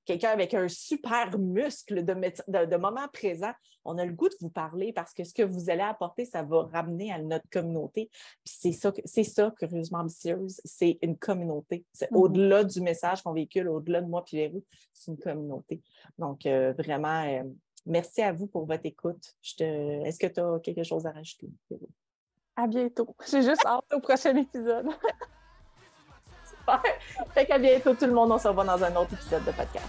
quelqu'un 0.06 0.30
avec 0.30 0.54
un 0.54 0.68
super 0.68 1.38
muscle 1.38 2.04
de, 2.04 2.14
méde- 2.14 2.42
de, 2.48 2.64
de 2.64 2.76
moment 2.76 3.06
présent, 3.12 3.52
on 3.84 3.98
a 3.98 4.04
le 4.04 4.12
goût 4.12 4.28
de 4.28 4.34
vous 4.40 4.48
parler 4.48 4.92
parce 4.92 5.12
que 5.12 5.22
ce 5.24 5.34
que 5.34 5.42
vous 5.42 5.68
allez 5.68 5.82
apporter, 5.82 6.24
ça 6.24 6.42
va 6.42 6.62
ramener 6.72 7.12
à 7.12 7.18
notre 7.18 7.48
communauté. 7.50 8.08
Puis 8.44 8.54
c'est 8.58 8.72
ça, 8.72 8.92
c'est 9.04 9.24
ça, 9.24 9.52
curieusement 9.58 9.98
ambitieuse, 9.98 10.60
c'est 10.64 10.98
une 11.02 11.18
communauté. 11.18 11.84
C'est 11.92 12.10
Mhm. 12.10 12.16
au-delà 12.18 12.64
du 12.64 12.80
message 12.80 13.22
qu'on 13.22 13.32
véhicule, 13.32 13.68
au-delà 13.68 14.00
de 14.00 14.06
moi 14.08 14.24
puis 14.24 14.38
Véro, 14.38 14.64
c'est 14.94 15.10
une 15.10 15.18
communauté. 15.18 15.82
Donc, 16.18 16.46
euh, 16.46 16.72
vraiment, 16.72 17.22
euh, 17.24 17.42
merci 17.84 18.22
à 18.22 18.32
vous 18.32 18.46
pour 18.46 18.64
votre 18.66 18.86
écoute. 18.86 19.34
Est-ce 19.60 20.18
que 20.18 20.26
tu 20.26 20.40
as 20.40 20.60
quelque 20.60 20.82
chose 20.84 21.06
à 21.06 21.10
rajouter? 21.12 21.48
À 22.56 22.66
bientôt. 22.66 23.14
J'ai 23.30 23.42
juste 23.42 23.64
hâte 23.66 23.84
au 23.92 24.00
prochain 24.00 24.34
épisode. 24.36 24.86
Fait 27.34 27.46
qu'à 27.46 27.58
bientôt 27.58 27.94
tout 27.94 28.06
le 28.06 28.12
monde. 28.12 28.32
On 28.32 28.38
se 28.38 28.48
revoit 28.48 28.64
dans 28.64 28.82
un 28.82 28.94
autre 28.96 29.12
épisode 29.12 29.44
de 29.44 29.52
podcast. 29.52 29.86